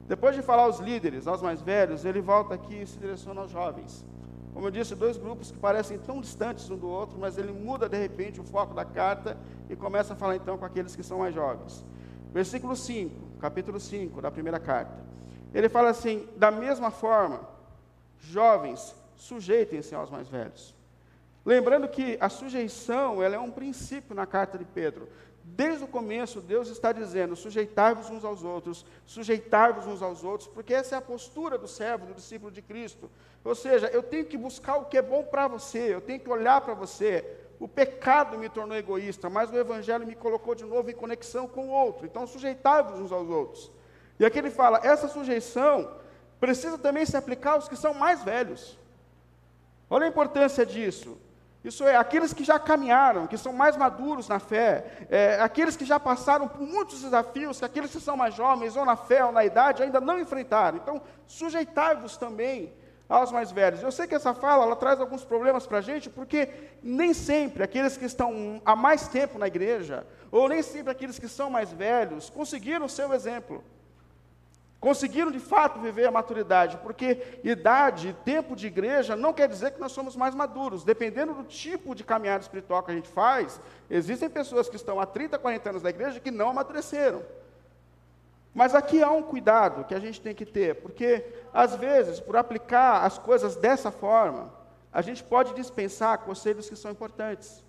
Depois 0.05 0.35
de 0.35 0.41
falar 0.41 0.63
aos 0.63 0.79
líderes, 0.79 1.25
aos 1.25 1.41
mais 1.41 1.61
velhos, 1.61 2.03
ele 2.03 2.19
volta 2.19 2.55
aqui 2.55 2.81
e 2.81 2.85
se 2.85 2.99
direciona 2.99 3.41
aos 3.41 3.51
jovens. 3.51 4.05
Como 4.53 4.67
eu 4.67 4.71
disse, 4.71 4.93
dois 4.95 5.15
grupos 5.15 5.51
que 5.51 5.57
parecem 5.57 5.97
tão 5.97 6.19
distantes 6.19 6.69
um 6.69 6.75
do 6.75 6.89
outro, 6.89 7.17
mas 7.17 7.37
ele 7.37 7.53
muda 7.53 7.87
de 7.87 7.97
repente 7.97 8.41
o 8.41 8.43
foco 8.43 8.73
da 8.73 8.83
carta 8.83 9.37
e 9.69 9.75
começa 9.75 10.13
a 10.13 10.15
falar 10.15 10.35
então 10.35 10.57
com 10.57 10.65
aqueles 10.65 10.95
que 10.95 11.03
são 11.03 11.19
mais 11.19 11.33
jovens. 11.33 11.85
Versículo 12.33 12.75
5, 12.75 13.37
capítulo 13.39 13.79
5 13.79 14.21
da 14.21 14.29
primeira 14.29 14.59
carta. 14.59 14.99
Ele 15.53 15.69
fala 15.69 15.89
assim: 15.89 16.27
da 16.35 16.51
mesma 16.51 16.91
forma, 16.91 17.41
jovens, 18.19 18.93
sujeitem-se 19.15 19.95
aos 19.95 20.09
mais 20.09 20.27
velhos. 20.27 20.75
Lembrando 21.45 21.87
que 21.87 22.17
a 22.19 22.29
sujeição 22.29 23.23
ela 23.23 23.35
é 23.35 23.39
um 23.39 23.51
princípio 23.51 24.13
na 24.15 24.25
carta 24.25 24.57
de 24.57 24.65
Pedro. 24.65 25.07
Desde 25.43 25.83
o 25.83 25.87
começo, 25.87 26.41
Deus 26.41 26.69
está 26.69 26.91
dizendo: 26.91 27.35
sujeitai-vos 27.35 28.09
uns 28.09 28.23
aos 28.23 28.43
outros, 28.43 28.85
sujeitai-vos 29.05 29.87
uns 29.87 30.01
aos 30.01 30.23
outros, 30.23 30.47
porque 30.47 30.73
essa 30.73 30.95
é 30.95 30.97
a 30.97 31.01
postura 31.01 31.57
do 31.57 31.67
servo, 31.67 32.05
do 32.05 32.13
discípulo 32.13 32.51
de 32.51 32.61
Cristo. 32.61 33.09
Ou 33.43 33.55
seja, 33.55 33.87
eu 33.87 34.03
tenho 34.03 34.25
que 34.25 34.37
buscar 34.37 34.75
o 34.77 34.85
que 34.85 34.97
é 34.97 35.01
bom 35.01 35.23
para 35.23 35.47
você, 35.47 35.93
eu 35.93 36.01
tenho 36.01 36.19
que 36.19 36.29
olhar 36.29 36.61
para 36.61 36.73
você. 36.73 37.25
O 37.59 37.67
pecado 37.67 38.37
me 38.37 38.47
tornou 38.47 38.77
egoísta, 38.77 39.29
mas 39.29 39.51
o 39.51 39.57
Evangelho 39.57 40.07
me 40.07 40.15
colocou 40.15 40.55
de 40.55 40.63
novo 40.63 40.89
em 40.89 40.95
conexão 40.95 41.45
com 41.45 41.67
o 41.67 41.71
outro. 41.71 42.05
Então, 42.05 42.25
sujeitai-vos 42.25 42.99
uns 42.99 43.11
aos 43.11 43.29
outros. 43.29 43.71
E 44.19 44.25
aqui 44.25 44.39
ele 44.39 44.51
fala: 44.51 44.79
essa 44.83 45.07
sujeição 45.07 45.91
precisa 46.39 46.77
também 46.77 47.05
se 47.05 47.17
aplicar 47.17 47.53
aos 47.53 47.67
que 47.67 47.75
são 47.75 47.93
mais 47.93 48.23
velhos. 48.23 48.77
Olha 49.89 50.05
a 50.05 50.09
importância 50.09 50.65
disso. 50.65 51.17
Isso 51.63 51.85
é, 51.85 51.95
aqueles 51.97 52.31
que 52.31 52.43
já 52.43 52.57
caminharam, 52.57 53.27
que 53.27 53.37
são 53.37 53.51
mais 53.51 53.75
maduros 53.75 54.29
na 54.29 54.39
fé, 54.39 55.07
é, 55.09 55.39
aqueles 55.41 55.75
que 55.75 55.83
já 55.83 55.99
passaram 55.99 56.47
por 56.47 56.61
muitos 56.61 57.01
desafios, 57.01 57.59
que 57.59 57.65
aqueles 57.65 57.91
que 57.91 57.99
são 57.99 58.15
mais 58.15 58.33
jovens, 58.33 58.77
ou 58.77 58.85
na 58.85 58.95
fé, 58.95 59.25
ou 59.25 59.31
na 59.31 59.43
idade, 59.43 59.83
ainda 59.83 59.99
não 59.99 60.17
enfrentaram. 60.19 60.77
Então, 60.77 61.01
sujeitai-vos 61.27 62.15
também 62.15 62.73
aos 63.09 63.31
mais 63.31 63.51
velhos. 63.51 63.83
Eu 63.83 63.91
sei 63.91 64.07
que 64.07 64.15
essa 64.15 64.33
fala 64.33 64.63
ela 64.63 64.75
traz 64.75 65.01
alguns 65.01 65.25
problemas 65.25 65.67
para 65.67 65.79
a 65.79 65.81
gente, 65.81 66.09
porque 66.09 66.47
nem 66.81 67.13
sempre 67.13 67.61
aqueles 67.61 67.97
que 67.97 68.05
estão 68.05 68.61
há 68.63 68.75
mais 68.75 69.09
tempo 69.09 69.37
na 69.37 69.47
igreja, 69.47 70.07
ou 70.31 70.47
nem 70.47 70.61
sempre 70.61 70.91
aqueles 70.91 71.19
que 71.19 71.27
são 71.27 71.49
mais 71.49 71.73
velhos, 71.73 72.29
conseguiram 72.29 72.85
o 72.85 72.89
seu 72.89 73.11
exemplo. 73.13 73.63
Conseguiram 74.79 75.29
de 75.29 75.39
fato 75.39 75.77
viver 75.79 76.07
a 76.07 76.11
maturidade, 76.11 76.77
porque 76.77 77.39
idade, 77.43 78.15
tempo 78.23 78.55
de 78.55 78.67
igreja, 78.67 79.13
não 79.13 79.33
quer 79.33 79.49
dizer 79.49 79.71
que 79.71 79.79
nós 79.79 79.91
somos 79.91 80.15
mais 80.15 80.33
maduros. 80.33 80.85
Dependendo 80.85 81.33
do 81.33 81.43
tipo 81.43 81.93
de 81.93 82.03
caminhada 82.03 82.41
espiritual 82.41 82.81
que 82.81 82.91
a 82.91 82.93
gente 82.93 83.09
faz, 83.09 83.59
existem 83.89 84.29
pessoas 84.29 84.69
que 84.69 84.77
estão 84.77 84.99
há 84.99 85.05
30, 85.05 85.37
40 85.37 85.69
anos 85.69 85.83
na 85.83 85.89
igreja 85.89 86.21
que 86.21 86.31
não 86.31 86.51
amadureceram. 86.51 87.21
Mas 88.53 88.73
aqui 88.73 89.03
há 89.03 89.11
um 89.11 89.21
cuidado 89.21 89.83
que 89.83 89.93
a 89.93 89.99
gente 89.99 90.21
tem 90.21 90.33
que 90.33 90.45
ter, 90.45 90.75
porque 90.75 91.25
às 91.53 91.75
vezes, 91.75 92.21
por 92.21 92.37
aplicar 92.37 93.03
as 93.03 93.17
coisas 93.17 93.57
dessa 93.57 93.91
forma, 93.91 94.51
a 94.93 95.01
gente 95.01 95.21
pode 95.21 95.53
dispensar 95.55 96.19
conselhos 96.19 96.69
que 96.69 96.75
são 96.77 96.89
importantes. 96.89 97.63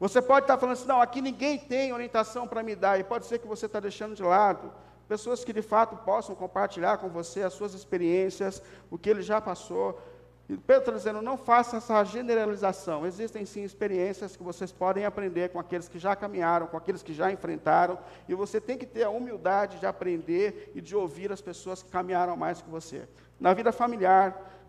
Você 0.00 0.22
pode 0.22 0.44
estar 0.44 0.56
falando 0.56 0.72
assim, 0.72 0.88
não, 0.88 1.02
aqui 1.02 1.20
ninguém 1.20 1.58
tem 1.58 1.92
orientação 1.92 2.48
para 2.48 2.62
me 2.62 2.74
dar, 2.74 2.98
e 2.98 3.04
pode 3.04 3.26
ser 3.26 3.38
que 3.38 3.46
você 3.46 3.66
está 3.66 3.78
deixando 3.78 4.14
de 4.14 4.22
lado 4.22 4.72
pessoas 5.10 5.44
que 5.44 5.52
de 5.52 5.60
fato 5.60 5.96
possam 6.04 6.36
compartilhar 6.36 6.98
com 6.98 7.08
você 7.08 7.42
as 7.42 7.52
suas 7.52 7.74
experiências, 7.74 8.62
o 8.88 8.96
que 8.96 9.10
ele 9.10 9.22
já 9.22 9.40
passou. 9.40 10.00
E 10.48 10.56
Pedro 10.56 10.82
está 10.82 10.92
dizendo, 10.92 11.20
não 11.20 11.36
faça 11.36 11.78
essa 11.78 12.04
generalização. 12.04 13.04
Existem 13.04 13.44
sim 13.44 13.64
experiências 13.64 14.36
que 14.36 14.42
vocês 14.44 14.70
podem 14.70 15.04
aprender 15.04 15.48
com 15.48 15.58
aqueles 15.58 15.88
que 15.88 15.98
já 15.98 16.14
caminharam, 16.14 16.68
com 16.68 16.76
aqueles 16.76 17.02
que 17.02 17.12
já 17.12 17.28
enfrentaram, 17.32 17.98
e 18.28 18.36
você 18.36 18.60
tem 18.60 18.78
que 18.78 18.86
ter 18.86 19.02
a 19.02 19.10
humildade 19.10 19.80
de 19.80 19.86
aprender 19.86 20.70
e 20.76 20.80
de 20.80 20.94
ouvir 20.94 21.32
as 21.32 21.40
pessoas 21.40 21.82
que 21.82 21.90
caminharam 21.90 22.36
mais 22.36 22.62
que 22.62 22.70
você. 22.70 23.08
Na 23.40 23.52
vida 23.52 23.72
familiar, 23.72 24.28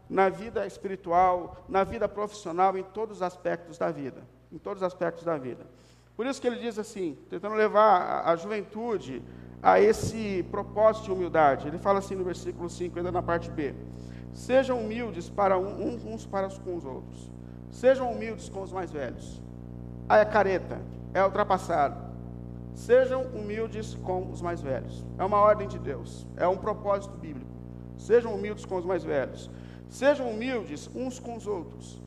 na 0.10 0.28
vida 0.28 0.66
espiritual, 0.66 1.64
na 1.70 1.84
vida 1.84 2.10
profissional, 2.10 2.76
em 2.76 2.84
todos 2.84 3.18
os 3.18 3.22
aspectos 3.22 3.78
da 3.78 3.92
vida. 3.92 4.24
Em 4.52 4.58
todos 4.58 4.82
os 4.82 4.88
aspectos 4.88 5.24
da 5.24 5.38
vida. 5.38 5.68
Por 6.22 6.28
isso 6.28 6.40
que 6.40 6.46
ele 6.46 6.58
diz 6.58 6.78
assim, 6.78 7.18
tentando 7.32 7.56
levar 7.56 8.00
a, 8.00 8.32
a 8.32 8.36
juventude 8.36 9.24
a 9.60 9.80
esse 9.80 10.46
propósito 10.52 11.06
de 11.06 11.12
humildade. 11.14 11.68
Ele 11.68 11.80
fala 11.80 11.98
assim 11.98 12.14
no 12.14 12.24
versículo 12.24 12.70
5, 12.70 12.96
ainda 12.96 13.12
na 13.12 13.24
parte 13.24 13.50
B: 13.50 13.74
Sejam 14.32 14.80
humildes 14.80 15.28
para 15.32 15.58
um, 15.58 15.96
uns 16.14 16.24
para 16.28 16.48
com 16.48 16.76
os 16.76 16.86
outros. 16.86 17.28
Sejam 17.72 18.12
humildes 18.12 18.50
com 18.50 18.62
os 18.62 18.72
mais 18.72 18.92
velhos. 18.92 19.42
Ah, 20.08 20.20
é 20.20 20.26
careta, 20.26 20.80
é 21.12 21.26
ultrapassado. 21.26 22.00
Sejam 22.76 23.24
humildes 23.24 23.96
com 23.96 24.30
os 24.30 24.44
mais 24.44 24.62
velhos. 24.62 25.04
É 25.18 25.26
uma 25.26 25.40
ordem 25.40 25.68
de 25.68 25.80
Deus, 25.80 26.28
é 26.38 26.48
um 26.48 26.58
propósito 26.58 27.18
bíblico. 27.18 27.50
Sejam 27.98 28.36
humildes 28.36 28.64
com 28.64 28.76
os 28.76 28.86
mais 28.86 29.04
velhos. 29.04 29.50
Sejam 29.90 30.30
humildes 30.30 30.88
uns 30.94 31.20
com 31.20 31.36
os 31.36 31.48
outros. 31.48 32.00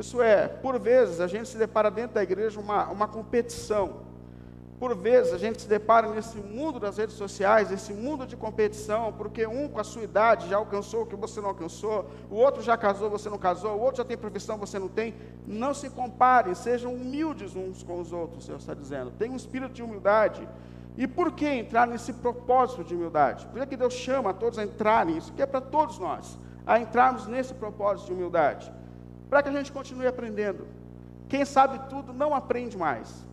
Isso 0.00 0.20
é, 0.20 0.48
por 0.48 0.78
vezes 0.78 1.20
a 1.20 1.26
gente 1.26 1.48
se 1.48 1.56
depara 1.56 1.90
dentro 1.90 2.14
da 2.14 2.22
igreja 2.22 2.58
uma, 2.58 2.88
uma 2.88 3.06
competição 3.06 4.10
por 4.80 4.96
vezes 4.96 5.34
a 5.34 5.36
gente 5.36 5.60
se 5.60 5.68
depara 5.68 6.08
nesse 6.08 6.38
mundo 6.38 6.80
das 6.80 6.96
redes 6.96 7.14
sociais, 7.14 7.70
esse 7.70 7.92
mundo 7.92 8.26
de 8.26 8.34
competição, 8.34 9.12
porque 9.12 9.46
um 9.46 9.68
com 9.68 9.78
a 9.78 9.84
sua 9.84 10.02
idade 10.02 10.48
já 10.48 10.56
alcançou 10.56 11.02
o 11.02 11.06
que 11.06 11.14
você 11.14 11.38
não 11.38 11.50
alcançou, 11.50 12.10
o 12.30 12.36
outro 12.36 12.62
já 12.62 12.78
casou, 12.78 13.10
você 13.10 13.28
não 13.28 13.36
casou, 13.36 13.76
o 13.76 13.80
outro 13.80 13.98
já 13.98 14.06
tem 14.06 14.16
profissão, 14.16 14.56
você 14.56 14.78
não 14.78 14.88
tem. 14.88 15.14
Não 15.46 15.74
se 15.74 15.90
comparem, 15.90 16.54
sejam 16.54 16.94
humildes 16.94 17.54
uns 17.54 17.82
com 17.82 18.00
os 18.00 18.10
outros, 18.10 18.42
o 18.42 18.46
Senhor 18.46 18.56
está 18.56 18.72
dizendo. 18.72 19.10
Tenha 19.10 19.30
um 19.30 19.36
espírito 19.36 19.74
de 19.74 19.82
humildade. 19.82 20.48
E 20.96 21.06
por 21.06 21.32
que 21.32 21.46
entrar 21.46 21.86
nesse 21.86 22.14
propósito 22.14 22.82
de 22.82 22.94
humildade? 22.94 23.46
Por 23.48 23.66
que 23.66 23.76
Deus 23.76 23.92
chama 23.92 24.30
a 24.30 24.32
todos 24.32 24.58
a 24.58 24.64
entrarem? 24.64 25.18
Isso 25.18 25.30
que 25.34 25.42
é 25.42 25.46
para 25.46 25.60
todos 25.60 25.98
nós, 25.98 26.38
a 26.66 26.80
entrarmos 26.80 27.26
nesse 27.26 27.52
propósito 27.52 28.06
de 28.06 28.12
humildade. 28.14 28.72
Para 29.30 29.42
que 29.42 29.48
a 29.48 29.52
gente 29.52 29.70
continue 29.70 30.08
aprendendo. 30.08 30.66
Quem 31.28 31.44
sabe 31.44 31.78
tudo 31.88 32.12
não 32.12 32.34
aprende 32.34 32.76
mais. 32.76 33.24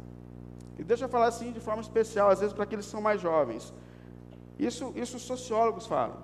E 0.78 0.84
deixa 0.84 1.06
eu 1.06 1.10
falar 1.10 1.28
assim 1.28 1.52
de 1.52 1.60
forma 1.60 1.82
especial, 1.82 2.30
às 2.30 2.40
vezes 2.40 2.54
para 2.54 2.64
aqueles 2.64 2.86
que 2.86 2.92
são 2.92 3.02
mais 3.02 3.20
jovens. 3.20 3.74
Isso, 4.60 4.94
isso 4.96 5.18
os 5.18 5.24
sociólogos 5.24 5.88
falam. 5.88 6.18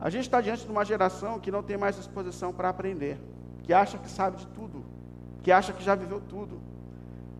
A 0.00 0.10
gente 0.10 0.22
está 0.22 0.40
diante 0.40 0.64
de 0.64 0.70
uma 0.70 0.84
geração 0.84 1.38
que 1.38 1.50
não 1.50 1.62
tem 1.62 1.76
mais 1.76 1.94
disposição 1.94 2.52
para 2.52 2.68
aprender, 2.68 3.16
que 3.62 3.72
acha 3.72 3.96
que 3.96 4.10
sabe 4.10 4.36
de 4.36 4.46
tudo, 4.48 4.84
que 5.42 5.52
acha 5.52 5.72
que 5.72 5.82
já 5.82 5.94
viveu 5.94 6.20
tudo. 6.20 6.60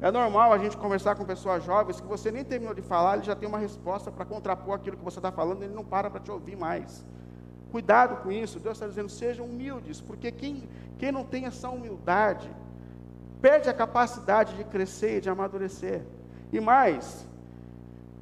É 0.00 0.10
normal 0.10 0.52
a 0.52 0.58
gente 0.58 0.76
conversar 0.76 1.16
com 1.16 1.24
pessoas 1.24 1.64
jovens 1.64 2.00
que 2.00 2.06
você 2.06 2.30
nem 2.30 2.44
terminou 2.44 2.74
de 2.74 2.82
falar, 2.82 3.16
ele 3.16 3.24
já 3.24 3.34
tem 3.34 3.48
uma 3.48 3.58
resposta 3.58 4.12
para 4.12 4.24
contrapor 4.24 4.76
aquilo 4.76 4.96
que 4.96 5.04
você 5.04 5.18
está 5.18 5.32
falando, 5.32 5.62
ele 5.62 5.74
não 5.74 5.84
para 5.84 6.08
para 6.08 6.20
te 6.20 6.30
ouvir 6.30 6.56
mais. 6.56 7.04
Cuidado 7.70 8.22
com 8.22 8.30
isso, 8.30 8.60
Deus 8.60 8.76
está 8.76 8.86
dizendo, 8.86 9.08
sejam 9.08 9.46
humildes, 9.46 10.00
porque 10.00 10.30
quem, 10.30 10.68
quem 10.98 11.10
não 11.10 11.24
tem 11.24 11.46
essa 11.46 11.68
humildade, 11.68 12.48
perde 13.40 13.68
a 13.68 13.74
capacidade 13.74 14.56
de 14.56 14.64
crescer 14.64 15.18
e 15.18 15.20
de 15.20 15.28
amadurecer. 15.28 16.02
E 16.52 16.60
mais, 16.60 17.26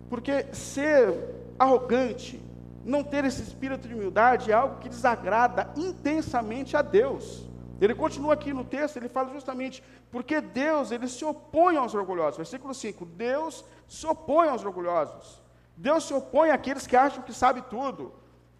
porque 0.08 0.46
ser 0.52 1.14
arrogante, 1.58 2.42
não 2.84 3.04
ter 3.04 3.24
esse 3.24 3.42
espírito 3.42 3.86
de 3.86 3.94
humildade 3.94 4.50
é 4.50 4.54
algo 4.54 4.80
que 4.80 4.88
desagrada 4.88 5.70
intensamente 5.76 6.76
a 6.76 6.82
Deus. 6.82 7.46
Ele 7.80 7.94
continua 7.94 8.34
aqui 8.34 8.52
no 8.52 8.64
texto, 8.64 8.96
ele 8.96 9.08
fala 9.08 9.32
justamente 9.32 9.82
porque 10.10 10.40
Deus, 10.40 10.90
ele 10.90 11.08
se 11.08 11.24
opõe 11.24 11.76
aos 11.76 11.94
orgulhosos. 11.94 12.36
Versículo 12.36 12.74
5: 12.74 13.04
Deus 13.04 13.64
se 13.88 14.06
opõe 14.06 14.48
aos 14.48 14.64
orgulhosos. 14.64 15.42
Deus 15.76 16.04
se 16.04 16.14
opõe 16.14 16.50
àqueles 16.50 16.86
que 16.86 16.96
acham 16.96 17.22
que 17.22 17.32
sabe 17.32 17.62
tudo, 17.62 18.12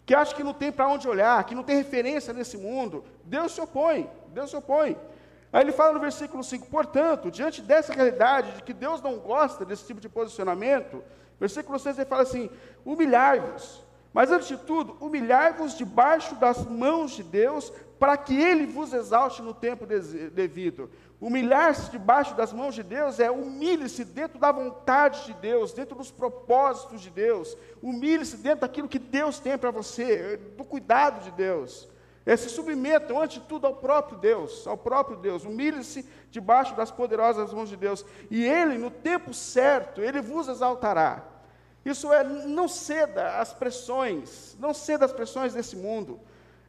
que 0.05 0.13
acham 0.13 0.35
que 0.35 0.43
não 0.43 0.53
tem 0.53 0.71
para 0.71 0.87
onde 0.87 1.07
olhar, 1.07 1.43
que 1.45 1.55
não 1.55 1.63
tem 1.63 1.77
referência 1.77 2.33
nesse 2.33 2.57
mundo. 2.57 3.03
Deus 3.23 3.53
se 3.53 3.61
opõe, 3.61 4.09
Deus 4.27 4.49
se 4.49 4.55
opõe. 4.55 4.97
Aí 5.51 5.61
ele 5.61 5.71
fala 5.71 5.93
no 5.93 5.99
versículo 5.99 6.43
5: 6.43 6.67
portanto, 6.67 7.31
diante 7.31 7.61
dessa 7.61 7.93
realidade 7.93 8.53
de 8.53 8.63
que 8.63 8.73
Deus 8.73 9.01
não 9.01 9.19
gosta 9.19 9.63
desse 9.63 9.85
tipo 9.85 10.01
de 10.01 10.09
posicionamento, 10.09 11.03
versículo 11.39 11.77
6 11.79 11.99
ele 11.99 12.05
fala 12.05 12.23
assim: 12.23 12.49
humilhai-vos. 12.83 13.83
Mas 14.11 14.31
antes 14.31 14.47
de 14.47 14.57
tudo, 14.57 14.95
humilhai-vos 14.99 15.75
debaixo 15.75 16.35
das 16.35 16.63
mãos 16.65 17.11
de 17.11 17.23
Deus, 17.23 17.73
para 17.97 18.15
que 18.15 18.39
Ele 18.39 18.67
vos 18.67 18.93
exalte 18.93 19.41
no 19.41 19.53
tempo 19.53 19.85
devido. 19.85 20.89
Humilhar-se 21.23 21.89
debaixo 21.89 22.35
das 22.35 22.51
mãos 22.51 22.75
de 22.75 22.83
Deus 22.83 23.17
é 23.17 23.31
humilhe-se 23.31 24.03
dentro 24.03 24.37
da 24.37 24.51
vontade 24.51 25.23
de 25.23 25.33
Deus, 25.35 25.71
dentro 25.71 25.95
dos 25.95 26.11
propósitos 26.11 26.99
de 26.99 27.09
Deus. 27.09 27.55
Humilhe-se 27.81 28.35
dentro 28.35 28.59
daquilo 28.59 28.89
que 28.89 28.99
Deus 28.99 29.39
tem 29.39 29.57
para 29.57 29.71
você, 29.71 30.35
do 30.57 30.65
cuidado 30.65 31.23
de 31.23 31.31
Deus. 31.31 31.87
É, 32.25 32.35
se 32.35 32.49
submetam, 32.49 33.21
antes 33.21 33.41
de 33.41 33.47
tudo, 33.47 33.65
ao 33.65 33.77
próprio 33.77 34.17
Deus, 34.17 34.67
ao 34.67 34.77
próprio 34.77 35.15
Deus. 35.15 35.45
Humilhe-se 35.45 36.05
debaixo 36.29 36.75
das 36.75 36.91
poderosas 36.91 37.53
mãos 37.53 37.69
de 37.69 37.77
Deus. 37.77 38.05
E 38.29 38.43
Ele, 38.43 38.77
no 38.77 38.91
tempo 38.91 39.33
certo, 39.33 40.01
Ele 40.01 40.19
vos 40.19 40.49
exaltará. 40.49 41.23
Isso 41.85 42.11
é, 42.11 42.21
não 42.25 42.67
ceda 42.67 43.39
às 43.39 43.53
pressões, 43.53 44.57
não 44.59 44.73
ceda 44.73 45.05
às 45.05 45.13
pressões 45.13 45.53
desse 45.53 45.77
mundo. 45.77 46.19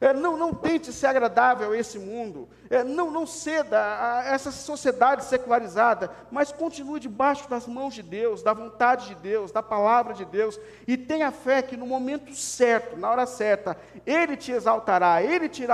É, 0.04 0.12
não, 0.12 0.36
não 0.36 0.52
tente 0.52 0.92
ser 0.92 1.06
agradável 1.06 1.72
a 1.72 1.78
esse 1.78 1.98
mundo. 1.98 2.46
É, 2.68 2.84
não, 2.84 3.10
não 3.10 3.26
ceda 3.26 3.78
a 3.78 4.24
essa 4.26 4.50
sociedade 4.50 5.24
secularizada, 5.24 6.10
mas 6.30 6.52
continue 6.52 7.00
debaixo 7.00 7.48
das 7.48 7.66
mãos 7.66 7.94
de 7.94 8.02
Deus, 8.02 8.42
da 8.42 8.52
vontade 8.52 9.06
de 9.06 9.14
Deus, 9.14 9.50
da 9.50 9.62
palavra 9.62 10.12
de 10.12 10.26
Deus, 10.26 10.60
e 10.86 10.98
tenha 10.98 11.30
fé 11.30 11.62
que 11.62 11.74
no 11.74 11.86
momento 11.86 12.34
certo, 12.34 12.98
na 12.98 13.10
hora 13.10 13.24
certa, 13.24 13.78
Ele 14.04 14.36
te 14.36 14.52
exaltará, 14.52 15.22
Ele 15.22 15.48
te, 15.48 15.66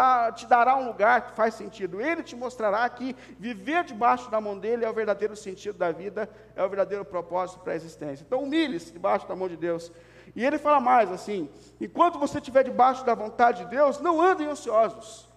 dará 0.48 0.76
um 0.76 0.86
lugar 0.86 1.22
que 1.22 1.36
faz 1.36 1.54
sentido, 1.54 2.00
Ele 2.00 2.22
te 2.22 2.36
mostrará 2.36 2.88
que 2.88 3.16
viver 3.36 3.82
debaixo 3.82 4.30
da 4.30 4.40
mão 4.40 4.56
dEle 4.56 4.84
é 4.84 4.88
o 4.88 4.94
verdadeiro 4.94 5.34
sentido 5.34 5.76
da 5.76 5.90
vida, 5.90 6.30
é 6.54 6.62
o 6.62 6.68
verdadeiro 6.68 7.04
propósito 7.04 7.58
para 7.64 7.72
a 7.72 7.76
existência. 7.76 8.24
Então 8.24 8.44
humilhe-se 8.44 8.92
debaixo 8.92 9.26
da 9.26 9.34
mão 9.34 9.48
de 9.48 9.56
Deus. 9.56 9.90
E 10.34 10.44
ele 10.44 10.58
fala 10.58 10.80
mais 10.80 11.10
assim: 11.10 11.48
enquanto 11.80 12.18
você 12.18 12.38
estiver 12.38 12.64
debaixo 12.64 13.04
da 13.04 13.14
vontade 13.14 13.64
de 13.64 13.70
Deus, 13.70 14.00
não 14.00 14.20
andem 14.20 14.46
ansiosos. 14.46 15.28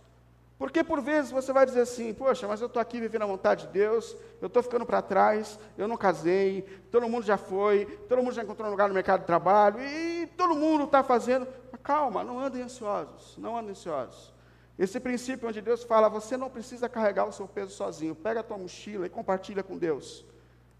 Porque 0.57 0.83
por 0.83 1.01
vezes 1.01 1.31
você 1.31 1.51
vai 1.51 1.65
dizer 1.65 1.81
assim: 1.81 2.13
poxa, 2.13 2.47
mas 2.47 2.61
eu 2.61 2.67
estou 2.67 2.81
aqui 2.81 2.99
vivendo 2.99 3.23
a 3.23 3.27
vontade 3.27 3.67
de 3.67 3.73
Deus, 3.73 4.15
eu 4.41 4.47
estou 4.47 4.63
ficando 4.63 4.85
para 4.85 5.01
trás, 5.01 5.59
eu 5.77 5.87
não 5.87 5.97
casei, 5.97 6.61
todo 6.91 7.09
mundo 7.09 7.25
já 7.25 7.37
foi, 7.37 7.85
todo 8.07 8.23
mundo 8.23 8.33
já 8.33 8.43
encontrou 8.43 8.67
um 8.67 8.71
lugar 8.71 8.87
no 8.87 8.93
mercado 8.93 9.21
de 9.21 9.25
trabalho, 9.25 9.79
e 9.81 10.27
todo 10.37 10.55
mundo 10.55 10.85
está 10.85 11.03
fazendo. 11.03 11.47
Calma, 11.83 12.23
não 12.23 12.39
andem 12.39 12.61
ansiosos, 12.61 13.37
não 13.37 13.57
andem 13.57 13.71
ansiosos. 13.71 14.31
Esse 14.79 14.99
princípio 14.99 15.49
onde 15.49 15.59
Deus 15.59 15.83
fala: 15.83 16.07
você 16.07 16.37
não 16.37 16.49
precisa 16.49 16.87
carregar 16.87 17.25
o 17.25 17.33
seu 17.33 17.47
peso 17.47 17.71
sozinho, 17.71 18.15
pega 18.15 18.39
a 18.39 18.43
tua 18.43 18.57
mochila 18.57 19.05
e 19.05 19.09
compartilha 19.09 19.63
com 19.63 19.77
Deus. 19.77 20.25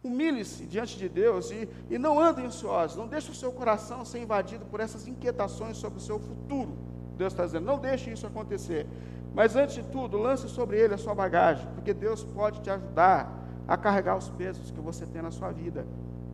Humilhe-se 0.04 0.66
diante 0.66 0.98
de 0.98 1.08
Deus 1.08 1.50
e, 1.52 1.70
e 1.89 1.98
não 1.98 2.20
ande 2.20 2.42
ansioso. 2.46 3.00
Não 3.00 3.08
deixe 3.08 3.32
o 3.32 3.36
seu 3.36 3.52
coração 3.52 4.04
ser 4.04 4.20
invadido 4.20 4.66
por 4.66 4.80
essas 4.80 5.08
inquietações 5.08 5.78
sobre 5.78 6.00
o 6.00 6.02
seu 6.02 6.20
futuro. 6.20 6.78
Deus 7.18 7.32
está 7.32 7.46
dizendo, 7.46 7.66
não 7.66 7.80
deixe 7.80 8.12
isso 8.12 8.28
acontecer. 8.28 8.86
Mas 9.34 9.56
antes 9.56 9.76
de 9.76 9.84
tudo, 9.84 10.18
lance 10.18 10.48
sobre 10.50 10.78
ele 10.78 10.94
a 10.94 10.98
sua 10.98 11.16
bagagem, 11.16 11.68
porque 11.74 11.94
Deus 11.94 12.24
pode 12.24 12.62
te 12.62 12.70
ajudar 12.70 13.44
a 13.68 13.78
carregar 13.78 14.18
os 14.18 14.30
pesos 14.30 14.72
que 14.72 14.80
você 14.80 15.06
tem 15.06 15.22
na 15.22 15.32
sua 15.32 15.52
vida. 15.52 15.86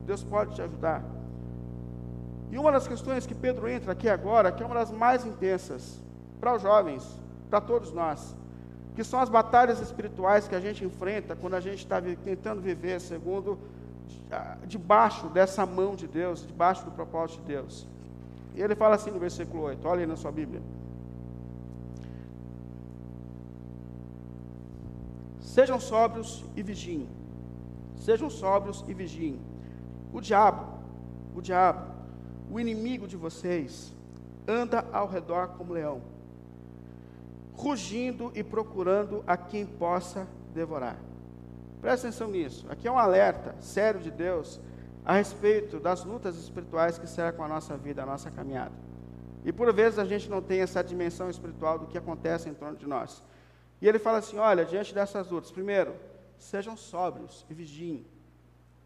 Deus 0.06 0.24
pode 0.24 0.56
te 0.56 0.62
ajudar. 0.62 1.04
E 2.52 2.58
uma 2.58 2.72
das 2.72 2.88
questões 2.88 3.28
que 3.28 3.36
Pedro 3.36 3.70
entra 3.70 3.92
aqui 3.92 4.10
agora, 4.10 4.52
que 4.52 4.64
é 4.64 4.66
uma 4.66 4.76
das 4.76 4.92
mais 4.92 5.26
intensas 5.26 6.02
para 6.40 6.56
os 6.56 6.62
jovens, 6.62 7.04
para 7.50 7.62
todos 7.62 7.92
nós, 7.94 8.36
que 9.00 9.04
são 9.06 9.22
as 9.22 9.30
batalhas 9.30 9.80
espirituais 9.80 10.46
que 10.46 10.54
a 10.54 10.60
gente 10.60 10.84
enfrenta 10.84 11.34
quando 11.34 11.54
a 11.54 11.62
gente 11.62 11.78
está 11.78 12.02
tentando 12.02 12.60
viver 12.60 13.00
segundo, 13.00 13.58
ah, 14.30 14.58
debaixo 14.68 15.30
dessa 15.30 15.66
mão 15.66 15.96
de 15.96 16.06
Deus, 16.06 16.46
debaixo 16.46 16.84
do 16.84 16.92
propósito 16.92 17.40
de 17.40 17.48
Deus. 17.48 17.88
E 18.54 18.62
ele 18.62 18.76
fala 18.76 18.96
assim 18.96 19.10
no 19.10 19.18
versículo 19.18 19.64
8, 19.64 19.88
olha 19.88 20.02
aí 20.02 20.06
na 20.06 20.18
sua 20.18 20.34
Bíblia. 20.34 20.62
Sejam 25.40 25.80
sóbrios 25.80 26.44
e 26.54 26.62
vigiem. 26.62 27.08
Sejam 27.96 28.30
sóbrios 28.30 28.84
e 28.86 28.94
vigiem. 28.94 29.40
O 30.12 30.20
diabo, 30.20 30.66
o 31.34 31.42
diabo, 31.42 31.90
o 32.52 32.60
inimigo 32.60 33.08
de 33.08 33.16
vocês, 33.16 33.94
anda 34.46 34.86
ao 34.92 35.08
redor 35.08 35.52
como 35.58 35.72
leão 35.72 36.19
rugindo 37.60 38.32
e 38.34 38.42
procurando 38.42 39.22
a 39.28 39.36
quem 39.36 39.66
possa 39.66 40.26
devorar. 40.54 40.98
Presta 41.82 42.08
atenção 42.08 42.30
nisso. 42.30 42.66
Aqui 42.70 42.88
é 42.88 42.92
um 42.92 42.98
alerta 42.98 43.54
sério 43.60 44.00
de 44.00 44.10
Deus 44.10 44.62
a 45.04 45.16
respeito 45.16 45.78
das 45.78 46.06
lutas 46.06 46.38
espirituais 46.38 46.98
que 46.98 47.06
cercam 47.06 47.44
a 47.44 47.50
nossa 47.50 47.76
vida, 47.76 48.02
a 48.02 48.06
nossa 48.06 48.32
caminhada. 48.32 48.72
E 49.44 49.52
por 49.52 49.74
vezes 49.74 50.00
a 50.00 50.06
gente 50.06 50.30
não 50.30 50.42
tem 50.42 50.62
essa 50.62 50.82
dimensão 50.82 51.30
espiritual 51.30 51.78
do 51.78 51.88
que 51.88 51.98
acontece 51.98 52.48
em 52.48 52.54
torno 52.54 52.78
de 52.78 52.88
nós. 52.88 53.22
E 53.82 53.88
ele 53.90 54.00
fala 54.00 54.20
assim: 54.20 54.38
olha, 54.38 54.64
diante 54.64 54.94
dessas 54.94 55.30
lutas, 55.30 55.52
primeiro, 55.52 55.96
sejam 56.38 56.78
sóbrios 56.78 57.46
e 57.50 57.54
vigiem. 57.54 58.06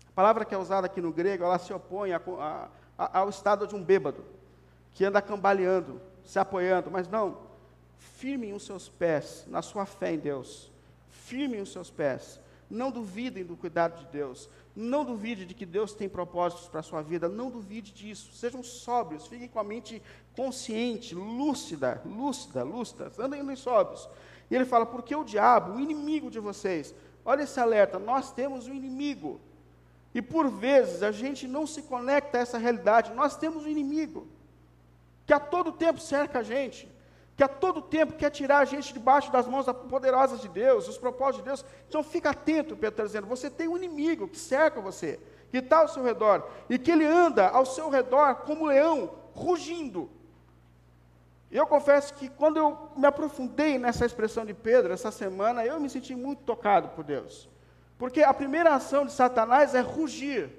A 0.08 0.12
palavra 0.16 0.46
que 0.46 0.56
é 0.56 0.58
usada 0.58 0.88
aqui 0.88 1.00
no 1.00 1.12
grego, 1.12 1.44
ela 1.44 1.60
se 1.60 1.72
opõe 1.72 2.12
a, 2.12 2.22
a, 2.98 3.20
ao 3.20 3.30
estado 3.30 3.68
de 3.68 3.76
um 3.76 3.84
bêbado, 3.84 4.24
que 4.94 5.06
anda 5.06 5.22
cambaleando, 5.22 6.02
se 6.24 6.40
apoiando, 6.40 6.90
mas 6.90 7.08
não, 7.08 7.38
Firmem 8.18 8.54
os 8.54 8.66
seus 8.66 8.90
pés 8.90 9.46
na 9.48 9.62
sua 9.62 9.86
fé 9.86 10.14
em 10.14 10.20
Deus. 10.20 10.72
Firmem 11.10 11.62
os 11.62 11.72
seus 11.72 11.90
pés. 11.90 12.40
Não 12.70 12.92
duvidem 12.92 13.46
do 13.46 13.56
cuidado 13.56 14.00
de 14.00 14.12
Deus. 14.12 14.50
Não 14.76 15.06
duvide 15.06 15.46
de 15.46 15.54
que 15.54 15.66
Deus 15.66 15.94
tem 15.94 16.10
propósitos 16.10 16.68
para 16.68 16.80
a 16.80 16.84
sua 16.84 17.02
vida. 17.02 17.30
Não 17.30 17.50
duvide 17.50 17.92
disso. 17.92 18.34
Sejam 18.34 18.64
sóbrios. 18.64 19.28
Fiquem 19.28 19.48
com 19.48 19.60
a 19.60 19.64
mente 19.64 20.02
consciente, 20.36 21.14
lúcida, 21.14 22.02
lúcida, 22.06 22.64
lúcida. 22.64 23.12
Andem 23.20 23.56
sóbrios. 23.56 24.10
E 24.50 24.56
ele 24.56 24.66
fala: 24.66 24.86
porque 24.86 25.16
o 25.16 25.24
diabo, 25.24 25.74
o 25.74 25.80
inimigo 25.80 26.30
de 26.30 26.40
vocês, 26.40 26.94
olha 27.24 27.44
esse 27.44 27.60
alerta: 27.60 28.00
nós 28.00 28.32
temos 28.32 28.68
um 28.68 28.74
inimigo. 28.74 29.40
E 30.14 30.22
por 30.22 30.50
vezes 30.50 31.04
a 31.04 31.12
gente 31.12 31.48
não 31.48 31.66
se 31.66 31.84
conecta 31.84 32.38
a 32.38 32.42
essa 32.42 32.58
realidade. 32.58 33.14
Nós 33.14 33.36
temos 33.36 33.66
um 33.66 33.70
inimigo 33.70 34.28
que 35.26 35.34
a 35.34 35.40
todo 35.40 35.72
tempo 35.72 36.00
cerca 36.00 36.40
a 36.40 36.44
gente 36.44 36.88
que 37.36 37.44
a 37.44 37.48
todo 37.48 37.82
tempo 37.82 38.14
quer 38.14 38.30
tirar 38.30 38.60
a 38.60 38.66
gente 38.66 38.94
debaixo 38.94 39.32
das 39.32 39.48
mãos 39.48 39.66
poderosas 39.90 40.42
de 40.42 40.48
Deus, 40.48 40.88
os 40.88 40.98
propósitos 40.98 41.44
de 41.44 41.50
Deus. 41.50 41.66
Então 41.90 42.04
fica 42.04 42.30
atento, 42.30 42.76
Pedro 42.76 42.90
está 42.90 43.04
dizendo, 43.04 43.28
você 43.28 43.50
tem 43.50 43.68
um 43.68 43.78
inimigo 43.78 44.28
que 44.28 44.38
cerca 44.38 44.80
você, 44.80 45.20
que 45.50 45.58
está 45.58 45.80
ao 45.80 45.88
seu 45.88 46.04
redor, 46.04 46.48
e 46.70 46.78
que 46.78 46.92
ele 46.92 47.06
anda 47.06 47.48
ao 47.50 47.66
seu 47.66 47.90
redor 47.90 48.36
como 48.38 48.68
leão, 48.68 49.16
rugindo. 49.34 50.10
Eu 51.52 51.66
confesso 51.66 52.14
que 52.16 52.30
quando 52.30 52.58
eu 52.58 52.90
me 52.96 53.06
aprofundei 53.06 53.78
nessa 53.78 54.06
expressão 54.06 54.46
de 54.46 54.54
Pedro 54.54 54.94
essa 54.94 55.12
semana, 55.12 55.66
eu 55.66 55.80
me 55.80 55.90
senti 55.90 56.16
muito 56.16 56.44
tocado 56.44 56.90
por 56.90 57.04
Deus. 57.04 57.50
Porque 57.98 58.22
a 58.22 58.34
primeira 58.34 58.76
ação 58.76 59.06
de 59.06 59.12
Satanás 59.12 59.76
é 59.76 59.80
rugir. 59.80 60.52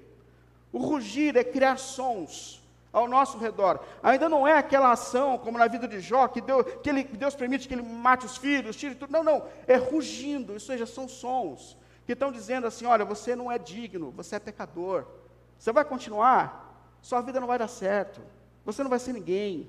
O 0.72 0.78
rugir 0.78 1.37
é 1.37 1.44
criar 1.44 1.78
sons 1.78 2.63
ao 2.94 3.09
nosso 3.09 3.37
redor. 3.37 3.80
Ainda 4.02 4.28
não 4.28 4.46
é 4.46 4.57
aquela 4.57 4.92
ação 4.92 5.37
como 5.37 5.59
na 5.59 5.66
vida 5.66 5.88
de 5.88 5.98
Jó, 5.98 6.28
que 6.28 6.40
Deus, 6.40 6.64
que 6.80 6.88
ele, 6.88 7.02
Deus 7.02 7.35
permite 7.35 7.66
que 7.66 7.74
ele 7.74 7.83
mate 7.83 8.24
os 8.24 8.37
filhos, 8.37 8.76
tire 8.76 8.94
tudo. 8.94 9.12
Não, 9.12 9.24
não. 9.24 9.46
É 9.66 9.74
rugindo, 9.74 10.52
ou 10.54 10.61
seja, 10.61 10.87
são 10.87 11.09
sons 11.09 11.76
que 12.07 12.12
estão 12.12 12.30
dizendo 12.30 12.68
assim: 12.68 12.87
olha, 12.87 13.04
você 13.04 13.35
não 13.35 13.50
é 13.50 13.59
digno, 13.59 14.12
você 14.12 14.37
é 14.37 14.38
pecador. 14.38 15.04
Você 15.59 15.72
vai 15.72 15.85
continuar, 15.85 16.96
sua 17.02 17.20
vida 17.20 17.40
não 17.40 17.48
vai 17.48 17.59
dar 17.59 17.68
certo. 17.68 18.20
Você 18.64 18.83
não 18.83 18.90
vai 18.90 18.98
ser 18.98 19.12
ninguém. 19.12 19.68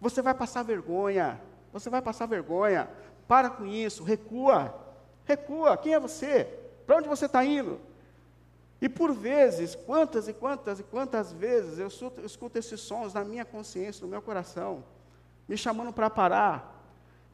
Você 0.00 0.20
vai 0.20 0.34
passar 0.34 0.62
vergonha. 0.62 1.40
Você 1.72 1.88
vai 1.88 2.02
passar 2.02 2.26
vergonha. 2.26 2.88
Para 3.26 3.48
com 3.48 3.66
isso, 3.66 4.04
recua. 4.04 4.74
Recua. 5.24 5.76
Quem 5.76 5.94
é 5.94 6.00
você? 6.00 6.44
Para 6.86 6.98
onde 6.98 7.08
você 7.08 7.26
está 7.26 7.44
indo? 7.44 7.80
E 8.80 8.88
por 8.88 9.12
vezes, 9.12 9.74
quantas 9.74 10.28
e 10.28 10.32
quantas 10.32 10.80
e 10.80 10.82
quantas 10.82 11.32
vezes 11.32 11.78
eu 11.78 11.88
escuto, 12.24 12.58
esses 12.58 12.80
sons 12.80 13.14
na 13.14 13.24
minha 13.24 13.44
consciência, 13.44 14.04
no 14.04 14.10
meu 14.10 14.20
coração, 14.20 14.84
me 15.48 15.56
chamando 15.56 15.92
para 15.92 16.10
parar, 16.10 16.76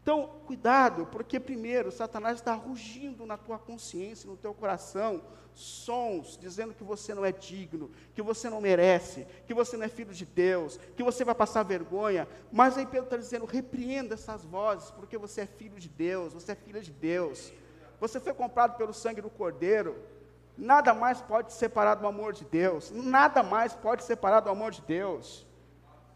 então, 0.03 0.29
cuidado, 0.47 1.07
porque 1.07 1.39
primeiro, 1.39 1.93
Satanás 1.93 2.35
está 2.35 2.55
rugindo 2.55 3.25
na 3.25 3.37
tua 3.37 3.57
consciência, 3.57 4.29
no 4.29 4.37
teu 4.37 4.53
coração, 4.53 5.23
sons 5.55 6.37
dizendo 6.41 6.75
que 6.75 6.83
você 6.83 7.15
não 7.15 7.25
é 7.25 7.31
digno, 7.31 7.89
que 8.13 8.21
você 8.21 8.51
não 8.51 8.61
merece, 8.61 9.25
que 9.47 9.55
você 9.55 9.77
não 9.77 9.85
é 9.85 9.89
filho 9.89 10.13
de 10.13 10.27
Deus, 10.27 10.77
que 10.97 11.05
você 11.05 11.25
vai 11.25 11.37
passar 11.37 11.63
vergonha. 11.63 12.27
Mas 12.51 12.77
aí 12.77 12.85
Pedro 12.85 13.05
está 13.05 13.17
dizendo: 13.17 13.45
repreenda 13.45 14.15
essas 14.15 14.45
vozes, 14.45 14.91
porque 14.91 15.17
você 15.17 15.43
é 15.43 15.47
filho 15.47 15.79
de 15.79 15.89
Deus, 15.89 16.35
você 16.35 16.51
é 16.51 16.57
filha 16.57 16.81
de 16.81 16.91
Deus. 16.91 17.53
Você 18.01 18.19
foi 18.19 18.35
comprado 18.35 18.77
pelo 18.77 18.93
sangue 18.93 19.21
do 19.21 19.31
Cordeiro. 19.31 19.97
Nada 20.57 20.93
mais 20.95 21.21
pode 21.21 21.53
separar 21.53 21.95
do 21.95 22.07
amor 22.07 22.33
de 22.33 22.45
Deus. 22.45 22.91
Nada 22.91 23.43
mais 23.43 23.73
pode 23.73 24.05
separar 24.05 24.41
do 24.41 24.51
amor 24.51 24.71
de 24.71 24.83
Deus. 24.83 25.47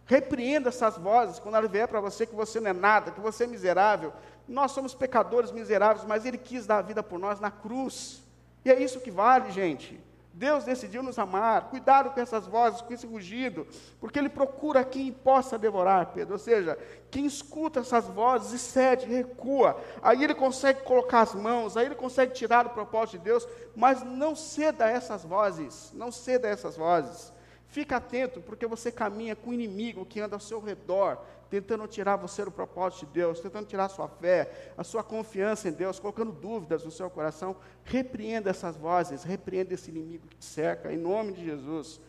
Repreenda 0.04 0.68
essas 0.68 0.96
vozes 0.96 1.38
quando 1.38 1.56
ela 1.56 1.66
vier 1.66 1.88
para 1.88 2.00
você 2.00 2.26
que 2.26 2.34
você 2.34 2.60
não 2.60 2.70
é 2.70 2.72
nada, 2.72 3.10
que 3.10 3.20
você 3.20 3.44
é 3.44 3.46
miserável. 3.46 4.12
Nós 4.46 4.70
somos 4.70 4.94
pecadores 4.94 5.50
miseráveis, 5.50 6.06
mas 6.06 6.24
Ele 6.24 6.38
quis 6.38 6.66
dar 6.66 6.78
a 6.78 6.82
vida 6.82 7.02
por 7.02 7.18
nós 7.18 7.40
na 7.40 7.50
cruz. 7.50 8.22
E 8.64 8.70
é 8.70 8.80
isso 8.80 9.00
que 9.00 9.10
vale, 9.10 9.50
gente. 9.50 10.00
Deus 10.36 10.64
decidiu 10.64 11.02
nos 11.02 11.18
amar. 11.18 11.70
Cuidado 11.70 12.10
com 12.10 12.20
essas 12.20 12.46
vozes, 12.46 12.82
com 12.82 12.92
esse 12.92 13.06
rugido, 13.06 13.66
porque 13.98 14.18
Ele 14.18 14.28
procura 14.28 14.84
quem 14.84 15.10
possa 15.10 15.58
devorar, 15.58 16.12
Pedro. 16.12 16.34
Ou 16.34 16.38
seja, 16.38 16.78
quem 17.10 17.24
escuta 17.24 17.80
essas 17.80 18.04
vozes 18.04 18.52
e 18.52 18.58
cede, 18.58 19.06
recua. 19.06 19.80
Aí 20.02 20.22
Ele 20.22 20.34
consegue 20.34 20.82
colocar 20.82 21.22
as 21.22 21.34
mãos, 21.34 21.74
aí 21.74 21.86
Ele 21.86 21.94
consegue 21.94 22.34
tirar 22.34 22.66
o 22.66 22.70
propósito 22.70 23.16
de 23.16 23.24
Deus, 23.24 23.48
mas 23.74 24.02
não 24.02 24.36
ceda 24.36 24.84
a 24.84 24.90
essas 24.90 25.24
vozes. 25.24 25.90
Não 25.94 26.12
ceda 26.12 26.48
a 26.48 26.50
essas 26.50 26.76
vozes. 26.76 27.32
Fica 27.68 27.96
atento, 27.96 28.42
porque 28.42 28.66
você 28.66 28.92
caminha 28.92 29.34
com 29.34 29.50
o 29.50 29.54
inimigo 29.54 30.04
que 30.04 30.20
anda 30.20 30.36
ao 30.36 30.40
seu 30.40 30.60
redor, 30.60 31.18
tentando 31.50 31.86
tirar 31.86 32.16
você 32.16 32.44
do 32.44 32.50
propósito 32.50 33.06
de 33.06 33.12
Deus, 33.12 33.40
tentando 33.40 33.66
tirar 33.66 33.86
a 33.86 33.88
sua 33.88 34.08
fé, 34.08 34.72
a 34.76 34.84
sua 34.84 35.02
confiança 35.02 35.68
em 35.68 35.72
Deus, 35.72 35.98
colocando 35.98 36.32
dúvidas 36.32 36.84
no 36.84 36.90
seu 36.90 37.08
coração. 37.08 37.56
Repreenda 37.84 38.50
essas 38.50 38.76
vozes, 38.76 39.22
repreenda 39.22 39.74
esse 39.74 39.90
inimigo 39.90 40.26
que 40.28 40.36
te 40.36 40.44
cerca, 40.44 40.92
em 40.92 40.96
nome 40.96 41.32
de 41.32 41.44
Jesus. 41.44 42.00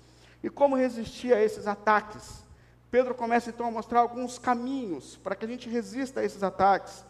E 0.43 0.49
como 0.49 0.75
resistir 0.75 1.33
a 1.33 1.41
esses 1.41 1.67
ataques? 1.67 2.43
Pedro 2.89 3.13
começa 3.13 3.49
então 3.49 3.67
a 3.67 3.71
mostrar 3.71 3.99
alguns 3.99 4.39
caminhos 4.39 5.17
para 5.17 5.35
que 5.35 5.45
a 5.45 5.47
gente 5.47 5.69
resista 5.69 6.21
a 6.21 6.23
esses 6.23 6.41
ataques. 6.41 7.05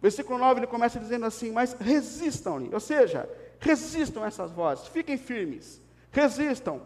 Versículo 0.00 0.38
9 0.38 0.60
ele 0.60 0.66
começa 0.66 0.98
dizendo 0.98 1.26
assim: 1.26 1.50
Mas 1.50 1.72
resistam-lhe, 1.72 2.72
ou 2.72 2.80
seja, 2.80 3.28
resistam 3.58 4.22
a 4.22 4.26
essas 4.26 4.52
vozes, 4.52 4.86
fiquem 4.88 5.16
firmes, 5.16 5.80
resistam, 6.12 6.82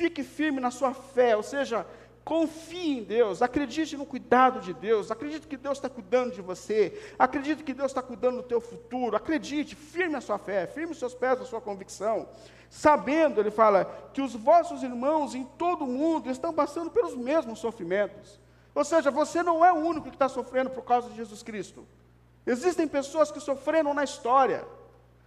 Fique 0.00 0.24
firme 0.24 0.60
na 0.60 0.70
sua 0.70 0.94
fé, 0.94 1.36
ou 1.36 1.42
seja, 1.42 1.86
confie 2.24 2.98
em 2.98 3.02
Deus, 3.02 3.42
acredite 3.42 3.96
no 3.96 4.06
cuidado 4.06 4.60
de 4.60 4.72
Deus, 4.72 5.10
acredite 5.10 5.46
que 5.46 5.56
Deus 5.56 5.78
está 5.78 5.88
cuidando 5.88 6.32
de 6.32 6.40
você, 6.40 7.12
acredite 7.18 7.64
que 7.64 7.74
Deus 7.74 7.90
está 7.90 8.02
cuidando 8.02 8.36
do 8.36 8.42
teu 8.42 8.60
futuro, 8.60 9.16
acredite, 9.16 9.74
firme 9.74 10.16
a 10.16 10.20
sua 10.20 10.38
fé, 10.38 10.66
firme 10.66 10.92
os 10.92 10.98
seus 10.98 11.14
pés 11.14 11.38
na 11.38 11.44
sua 11.44 11.60
convicção, 11.60 12.28
sabendo, 12.68 13.40
ele 13.40 13.50
fala, 13.50 13.84
que 14.12 14.22
os 14.22 14.34
vossos 14.34 14.82
irmãos 14.82 15.34
em 15.34 15.44
todo 15.44 15.84
o 15.84 15.88
mundo 15.88 16.30
estão 16.30 16.52
passando 16.52 16.90
pelos 16.90 17.16
mesmos 17.16 17.58
sofrimentos. 17.58 18.38
Ou 18.74 18.84
seja, 18.84 19.10
você 19.10 19.42
não 19.42 19.64
é 19.64 19.72
o 19.72 19.76
único 19.76 20.08
que 20.08 20.14
está 20.14 20.28
sofrendo 20.28 20.70
por 20.70 20.84
causa 20.84 21.10
de 21.10 21.16
Jesus 21.16 21.42
Cristo. 21.42 21.84
Existem 22.46 22.86
pessoas 22.86 23.30
que 23.30 23.40
sofreram 23.40 23.92
na 23.92 24.04
história. 24.04 24.64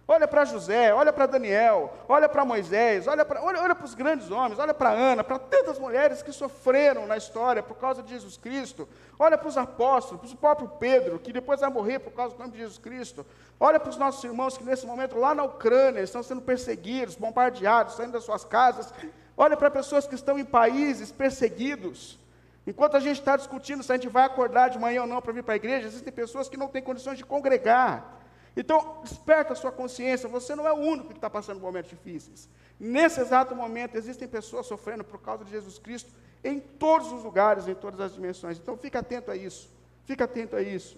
Olha 0.06 0.28
para 0.28 0.44
José, 0.44 0.92
olha 0.92 1.10
para 1.10 1.24
Daniel, 1.24 1.90
olha 2.06 2.28
para 2.28 2.44
Moisés, 2.44 3.06
olha 3.06 3.24
para 3.24 3.42
olha, 3.42 3.62
olha 3.62 3.74
os 3.82 3.94
grandes 3.94 4.30
homens, 4.30 4.58
olha 4.58 4.74
para 4.74 4.90
Ana, 4.90 5.24
para 5.24 5.38
tantas 5.38 5.78
mulheres 5.78 6.22
que 6.22 6.30
sofreram 6.30 7.06
na 7.06 7.16
história 7.16 7.62
por 7.62 7.76
causa 7.76 8.02
de 8.02 8.10
Jesus 8.10 8.36
Cristo. 8.36 8.86
Olha 9.18 9.38
para 9.38 9.48
os 9.48 9.56
apóstolos, 9.56 10.20
para 10.20 10.34
o 10.34 10.36
próprio 10.36 10.68
Pedro, 10.78 11.18
que 11.18 11.32
depois 11.32 11.60
vai 11.60 11.70
morrer 11.70 12.00
por 12.00 12.12
causa 12.12 12.34
do 12.34 12.38
nome 12.38 12.52
de 12.52 12.58
Jesus 12.58 12.76
Cristo. 12.76 13.24
Olha 13.58 13.80
para 13.80 13.88
os 13.88 13.96
nossos 13.96 14.22
irmãos 14.22 14.58
que 14.58 14.64
nesse 14.64 14.86
momento 14.86 15.16
lá 15.16 15.34
na 15.34 15.44
Ucrânia 15.44 16.00
estão 16.00 16.22
sendo 16.22 16.42
perseguidos, 16.42 17.14
bombardeados, 17.14 17.94
saindo 17.94 18.12
das 18.12 18.24
suas 18.24 18.44
casas. 18.44 18.92
Olha 19.34 19.56
para 19.56 19.70
pessoas 19.70 20.06
que 20.06 20.14
estão 20.14 20.38
em 20.38 20.44
países 20.44 21.10
perseguidos. 21.10 22.18
Enquanto 22.66 22.96
a 22.96 23.00
gente 23.00 23.18
está 23.18 23.36
discutindo 23.36 23.82
se 23.82 23.90
a 23.90 23.96
gente 23.96 24.08
vai 24.08 24.24
acordar 24.24 24.68
de 24.68 24.78
manhã 24.78 25.02
ou 25.02 25.06
não 25.06 25.22
para 25.22 25.32
vir 25.32 25.42
para 25.42 25.54
a 25.54 25.56
igreja, 25.56 25.86
existem 25.86 26.12
pessoas 26.12 26.48
que 26.48 26.58
não 26.58 26.68
têm 26.68 26.82
condições 26.82 27.16
de 27.16 27.24
congregar. 27.24 28.20
Então, 28.56 29.00
desperta 29.02 29.52
a 29.52 29.56
sua 29.56 29.72
consciência, 29.72 30.28
você 30.28 30.54
não 30.54 30.66
é 30.66 30.72
o 30.72 30.76
único 30.76 31.08
que 31.08 31.14
está 31.14 31.28
passando 31.28 31.60
momentos 31.60 31.90
difíceis. 31.90 32.48
Nesse 32.78 33.20
exato 33.20 33.54
momento, 33.54 33.96
existem 33.96 34.28
pessoas 34.28 34.66
sofrendo 34.66 35.02
por 35.02 35.20
causa 35.20 35.44
de 35.44 35.50
Jesus 35.50 35.78
Cristo 35.78 36.10
em 36.42 36.60
todos 36.60 37.10
os 37.10 37.24
lugares, 37.24 37.66
em 37.66 37.74
todas 37.74 38.00
as 38.00 38.14
dimensões. 38.14 38.58
Então, 38.58 38.76
fica 38.76 39.00
atento 39.00 39.30
a 39.30 39.36
isso. 39.36 39.68
Fica 40.04 40.24
atento 40.24 40.54
a 40.54 40.62
isso. 40.62 40.96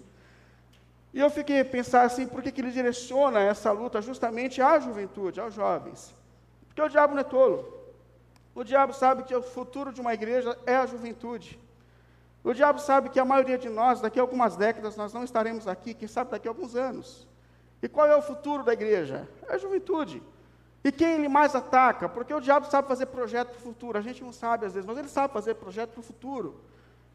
E 1.15 1.21
eu 1.21 1.31
fiquei 1.31 1.61
a 1.61 1.65
pensar 1.65 2.03
assim, 2.03 2.27
por 2.27 2.43
que, 2.43 2.53
que 2.53 2.61
ele 2.61 2.71
direciona 2.71 3.41
essa 3.41 3.71
luta 3.73 4.03
justamente 4.03 4.61
à 4.61 4.79
juventude, 4.79 5.41
aos 5.41 5.55
jovens? 5.55 6.15
Porque 6.67 6.83
o 6.83 6.89
diabo 6.89 7.15
não 7.15 7.21
é 7.21 7.25
tolo. 7.25 7.73
O 8.55 8.63
diabo 8.63 8.93
sabe 8.93 9.23
que 9.23 9.35
o 9.35 9.43
futuro 9.43 9.93
de 9.93 10.01
uma 10.01 10.13
igreja 10.13 10.59
é 10.67 10.77
a 10.77 10.85
juventude. 10.85 11.59
O 12.45 12.53
diabo 12.53 12.79
sabe 12.79 13.09
que 13.09 13.19
a 13.19 13.25
maioria 13.25 13.57
de 13.57 13.69
nós, 13.69 14.01
daqui 14.01 14.19
a 14.19 14.23
algumas 14.23 14.57
décadas, 14.57 14.95
nós 14.95 15.13
não 15.13 15.25
estaremos 15.25 15.67
aqui, 15.67 15.95
quem 15.95 16.07
sabe 16.07 16.31
daqui 16.31 16.47
a 16.47 16.51
alguns 16.51 16.77
anos. 16.77 17.26
E 17.83 17.89
qual 17.89 18.07
é 18.07 18.17
o 18.17 18.23
futuro 18.23 18.63
da 18.63 18.73
igreja? 18.73 19.29
É 19.49 19.55
a 19.55 19.59
juventude. 19.59 20.23
E 20.83 20.93
quem 20.93 21.15
ele 21.15 21.29
mais 21.29 21.55
ataca? 21.55 22.09
Porque 22.09 22.33
o 22.33 22.41
diabo 22.41 22.67
sabe 22.67 22.87
fazer 22.87 23.07
projeto 23.07 23.49
para 23.49 23.59
o 23.59 23.63
futuro. 23.63 23.99
A 23.99 24.01
gente 24.01 24.23
não 24.23 24.33
sabe 24.33 24.67
às 24.67 24.75
vezes, 24.75 24.87
mas 24.87 24.97
ele 24.97 25.09
sabe 25.09 25.33
fazer 25.33 25.55
projeto 25.55 25.91
para 25.91 26.01
o 26.01 26.05
futuro. 26.05 26.61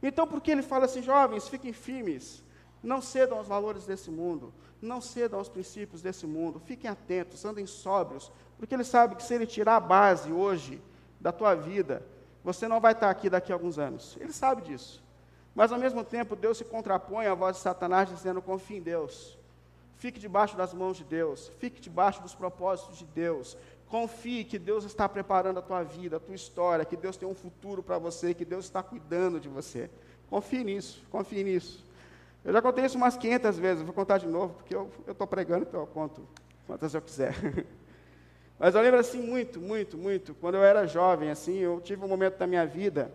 Então, 0.03 0.27
por 0.27 0.41
que 0.41 0.51
ele 0.51 0.61
fala 0.61 0.85
assim, 0.85 1.01
jovens, 1.01 1.47
fiquem 1.47 1.71
firmes, 1.71 2.43
não 2.81 3.01
cedam 3.01 3.37
aos 3.37 3.47
valores 3.47 3.85
desse 3.85 4.09
mundo, 4.09 4.53
não 4.81 4.99
cedam 4.99 5.39
aos 5.39 5.47
princípios 5.47 6.01
desse 6.01 6.25
mundo, 6.25 6.59
fiquem 6.59 6.89
atentos, 6.89 7.45
andem 7.45 7.65
sóbrios, 7.65 8.31
porque 8.57 8.73
ele 8.73 8.83
sabe 8.83 9.15
que 9.15 9.23
se 9.23 9.33
ele 9.33 9.45
tirar 9.45 9.75
a 9.75 9.79
base 9.79 10.31
hoje 10.31 10.81
da 11.19 11.31
tua 11.31 11.53
vida, 11.53 12.05
você 12.43 12.67
não 12.67 12.79
vai 12.79 12.93
estar 12.93 13.09
aqui 13.09 13.29
daqui 13.29 13.51
a 13.51 13.55
alguns 13.55 13.77
anos. 13.77 14.17
Ele 14.19 14.33
sabe 14.33 14.63
disso. 14.63 15.03
Mas, 15.53 15.71
ao 15.71 15.77
mesmo 15.79 16.03
tempo, 16.03 16.35
Deus 16.35 16.57
se 16.57 16.65
contrapõe 16.65 17.27
à 17.27 17.33
voz 17.33 17.57
de 17.57 17.61
Satanás, 17.61 18.09
dizendo: 18.09 18.41
confie 18.41 18.77
em 18.77 18.81
Deus. 18.81 19.37
Fique 20.01 20.19
debaixo 20.19 20.57
das 20.57 20.73
mãos 20.73 20.97
de 20.97 21.03
Deus, 21.03 21.51
fique 21.59 21.79
debaixo 21.79 22.23
dos 22.23 22.33
propósitos 22.33 22.97
de 22.97 23.05
Deus. 23.05 23.55
Confie 23.87 24.43
que 24.43 24.57
Deus 24.57 24.83
está 24.83 25.07
preparando 25.07 25.59
a 25.59 25.61
tua 25.61 25.83
vida, 25.83 26.17
a 26.17 26.19
tua 26.19 26.33
história, 26.33 26.83
que 26.83 26.97
Deus 26.97 27.17
tem 27.17 27.29
um 27.29 27.35
futuro 27.35 27.83
para 27.83 27.99
você, 27.99 28.33
que 28.33 28.43
Deus 28.43 28.65
está 28.65 28.81
cuidando 28.81 29.39
de 29.39 29.47
você. 29.47 29.91
Confie 30.27 30.63
nisso, 30.63 31.03
confie 31.11 31.43
nisso. 31.43 31.85
Eu 32.43 32.51
já 32.51 32.63
contei 32.63 32.83
isso 32.83 32.97
umas 32.97 33.15
500 33.15 33.59
vezes, 33.59 33.83
vou 33.83 33.93
contar 33.93 34.17
de 34.17 34.25
novo, 34.25 34.55
porque 34.55 34.75
eu 34.75 34.89
estou 35.07 35.27
pregando, 35.27 35.67
então 35.69 35.81
eu 35.81 35.85
conto 35.85 36.27
quantas 36.65 36.95
eu 36.95 37.01
quiser. 37.03 37.35
Mas 38.57 38.73
eu 38.73 38.81
lembro 38.81 38.99
assim 38.99 39.21
muito, 39.21 39.61
muito, 39.61 39.99
muito, 39.99 40.33
quando 40.33 40.55
eu 40.55 40.63
era 40.63 40.87
jovem, 40.87 41.29
assim, 41.29 41.59
eu 41.59 41.79
tive 41.79 42.03
um 42.03 42.07
momento 42.07 42.39
da 42.39 42.47
minha 42.47 42.65
vida, 42.65 43.11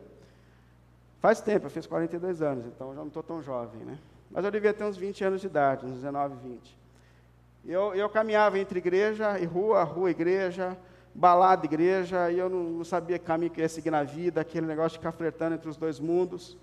faz 1.18 1.40
tempo, 1.40 1.66
eu 1.66 1.70
fiz 1.70 1.84
42 1.84 2.42
anos, 2.42 2.64
então 2.64 2.90
eu 2.90 2.94
já 2.94 3.00
não 3.00 3.08
estou 3.08 3.24
tão 3.24 3.42
jovem, 3.42 3.80
né? 3.84 3.98
Mas 4.30 4.44
eu 4.44 4.50
devia 4.50 4.72
ter 4.72 4.84
uns 4.84 4.96
20 4.96 5.24
anos 5.24 5.40
de 5.40 5.46
idade, 5.46 5.86
uns 5.86 5.94
19, 5.94 6.36
20. 6.36 6.78
E 7.64 7.72
eu, 7.72 7.94
eu 7.94 8.08
caminhava 8.08 8.58
entre 8.58 8.78
igreja 8.78 9.38
e 9.38 9.44
rua, 9.44 9.82
rua, 9.82 10.10
igreja, 10.10 10.76
balada, 11.14 11.64
igreja, 11.64 12.30
e 12.30 12.38
eu 12.38 12.48
não, 12.48 12.62
não 12.62 12.84
sabia 12.84 13.18
que 13.18 13.24
caminho 13.24 13.50
que 13.50 13.60
eu 13.60 13.62
ia 13.62 13.68
seguir 13.68 13.90
na 13.90 14.02
vida, 14.02 14.40
aquele 14.40 14.66
negócio 14.66 14.90
de 14.90 14.98
ficar 14.98 15.12
flertando 15.12 15.54
entre 15.54 15.68
os 15.68 15.76
dois 15.76 15.98
mundos. 15.98 16.56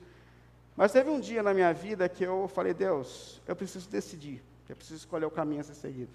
Mas 0.76 0.92
teve 0.92 1.10
um 1.10 1.20
dia 1.20 1.44
na 1.44 1.54
minha 1.54 1.74
vida 1.74 2.08
que 2.08 2.24
eu 2.24 2.48
falei, 2.48 2.74
Deus, 2.74 3.42
eu 3.48 3.56
preciso 3.56 3.90
decidir, 3.90 4.44
eu 4.70 4.76
preciso 4.76 5.00
escolher 5.00 5.26
o 5.26 5.32
caminho 5.32 5.62
a 5.62 5.64
ser 5.64 5.76
seguido. 5.76 6.12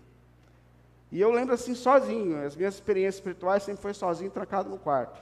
E 1.11 1.21
eu 1.21 1.31
lembro 1.31 1.55
assim, 1.55 1.75
sozinho, 1.75 2.45
as 2.45 2.55
minhas 2.55 2.75
experiências 2.75 3.17
espirituais 3.17 3.63
sempre 3.63 3.83
foi 3.83 3.95
sozinho, 3.95 4.31
trancado 4.31 4.69
no 4.69 4.79
quarto. 4.79 5.21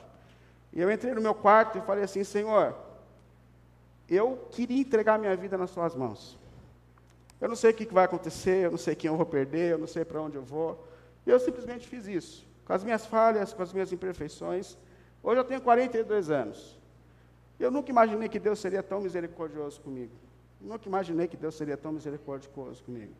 E 0.72 0.80
eu 0.80 0.90
entrei 0.90 1.14
no 1.14 1.20
meu 1.20 1.34
quarto 1.34 1.78
e 1.78 1.80
falei 1.80 2.04
assim, 2.04 2.24
Senhor, 2.24 2.74
eu 4.08 4.46
queria 4.50 4.80
entregar 4.80 5.18
minha 5.18 5.34
vida 5.36 5.58
nas 5.58 5.70
suas 5.70 5.94
mãos. 5.94 6.38
Eu 7.40 7.48
não 7.48 7.56
sei 7.56 7.70
o 7.70 7.74
que 7.74 7.86
vai 7.92 8.04
acontecer, 8.04 8.64
eu 8.64 8.70
não 8.70 8.78
sei 8.78 8.94
quem 8.94 9.08
eu 9.08 9.16
vou 9.16 9.26
perder, 9.26 9.72
eu 9.72 9.78
não 9.78 9.86
sei 9.86 10.04
para 10.04 10.20
onde 10.20 10.36
eu 10.36 10.42
vou. 10.42 10.86
E 11.26 11.30
eu 11.30 11.38
simplesmente 11.38 11.86
fiz 11.86 12.06
isso, 12.06 12.46
com 12.64 12.72
as 12.72 12.82
minhas 12.82 13.04
falhas, 13.04 13.52
com 13.52 13.62
as 13.62 13.72
minhas 13.72 13.92
imperfeições. 13.92 14.76
Hoje 15.22 15.40
eu 15.40 15.44
tenho 15.44 15.60
42 15.60 16.30
anos. 16.30 16.78
Eu 17.58 17.70
nunca 17.70 17.90
imaginei 17.90 18.28
que 18.28 18.38
Deus 18.38 18.58
seria 18.58 18.82
tão 18.82 19.00
misericordioso 19.00 19.80
comigo. 19.80 20.12
Nunca 20.60 20.88
imaginei 20.88 21.26
que 21.26 21.36
Deus 21.36 21.54
seria 21.54 21.76
tão 21.76 21.92
misericordioso 21.92 22.82
comigo. 22.84 23.12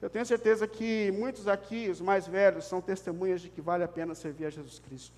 Eu 0.00 0.10
tenho 0.10 0.26
certeza 0.26 0.66
que 0.66 1.12
muitos 1.12 1.46
aqui, 1.46 1.88
os 1.88 2.00
mais 2.00 2.26
velhos, 2.26 2.64
são 2.64 2.80
testemunhas 2.80 3.40
de 3.40 3.48
que 3.48 3.60
vale 3.60 3.84
a 3.84 3.88
pena 3.88 4.14
servir 4.14 4.46
a 4.46 4.50
Jesus 4.50 4.78
Cristo. 4.80 5.14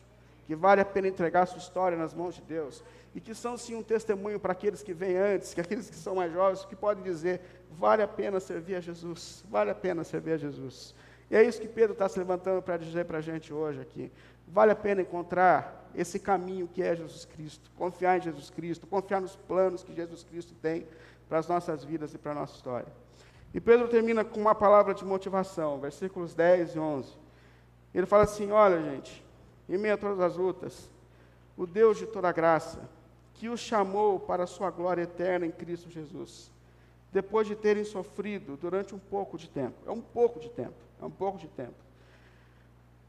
Que 0.46 0.54
vale 0.54 0.80
a 0.80 0.85
pena 0.85 1.09
entregar 1.09 1.42
a 1.42 1.46
sua 1.46 1.59
história 1.59 1.96
nas 1.96 2.12
mãos 2.12 2.35
de 2.35 2.42
Deus. 2.42 2.83
E 3.14 3.20
que 3.20 3.35
são 3.35 3.57
sim 3.57 3.74
um 3.74 3.83
testemunho 3.83 4.38
para 4.38 4.52
aqueles 4.52 4.83
que 4.83 4.92
vêm 4.92 5.16
antes, 5.16 5.54
que 5.54 5.61
aqueles 5.61 5.88
que 5.88 5.96
são 5.96 6.16
mais 6.16 6.33
jovens, 6.33 6.64
que 6.64 6.76
podem 6.76 7.02
dizer: 7.02 7.40
vale 7.70 8.02
a 8.02 8.09
pena 8.09 8.40
servir 8.40 8.76
a 8.76 8.80
Jesus, 8.80 9.44
vale 9.48 9.70
a 9.70 9.74
pena 9.74 10.04
servir 10.04 10.33
a 10.33 10.37
Jesus. 10.37 10.94
E 11.30 11.37
é 11.37 11.42
isso 11.42 11.61
que 11.61 11.68
Pedro 11.68 11.92
está 11.92 12.09
se 12.09 12.18
levantando 12.18 12.61
para 12.62 12.76
dizer 12.76 13.04
para 13.07 13.18
a 13.18 13.20
gente 13.20 13.52
hoje 13.52 13.80
aqui. 13.80 14.12
Vale 14.46 14.72
a 14.72 14.76
pena 14.76 15.00
encontrar 15.00 15.90
esse 15.94 16.18
caminho 16.18 16.68
que 16.68 16.83
é 16.83 16.94
Jesus 16.94 17.24
Cristo, 17.24 17.70
confiar 17.76 18.18
em 18.18 18.20
Jesus 18.20 18.50
Cristo, 18.50 18.87
confiar 18.87 19.20
nos 19.20 19.37
planos 19.37 19.83
que 19.83 19.94
Jesus 19.94 20.22
Cristo 20.24 20.54
tem 20.61 20.87
para 21.28 21.38
as 21.38 21.48
nossas 21.48 21.83
vidas 21.85 22.12
e 22.12 22.18
para 22.18 22.33
a 22.33 22.35
nossa 22.35 22.54
história. 22.54 22.92
E 23.54 23.61
Pedro 23.61 23.88
termina 23.88 24.24
com 24.24 24.40
uma 24.40 24.54
palavra 24.54 24.92
de 24.92 25.04
motivação, 25.04 25.78
versículos 25.78 26.35
10 26.35 26.74
e 26.74 26.78
11. 26.78 27.12
Ele 27.94 28.07
fala 28.07 28.24
assim: 28.24 28.50
Olha, 28.50 28.83
gente, 28.83 29.23
em 29.68 29.79
meio 29.79 29.94
a 29.94 29.98
todas 29.98 30.20
as 30.20 30.37
lutas, 30.37 30.90
o 31.57 31.66
Deus 31.66 31.98
de 31.98 32.07
toda 32.07 32.33
graça, 32.33 32.88
que 33.35 33.48
os 33.48 33.61
chamou 33.61 34.20
para 34.20 34.44
a 34.44 34.46
sua 34.46 34.70
glória 34.70 35.03
eterna 35.03 35.46
em 35.46 35.50
Cristo 35.50 35.90
Jesus, 35.90 36.50
depois 37.12 37.46
de 37.46 37.55
terem 37.55 37.85
sofrido 37.85 38.57
durante 38.57 38.94
um 38.94 38.98
pouco 38.98 39.38
de 39.38 39.48
tempo, 39.48 39.77
é 39.87 39.90
um 39.90 40.00
pouco 40.00 40.40
de 40.40 40.50
tempo, 40.50 40.74
é 41.00 41.05
um 41.05 41.11
pouco 41.11 41.38
de 41.38 41.48
tempo, 41.48 41.74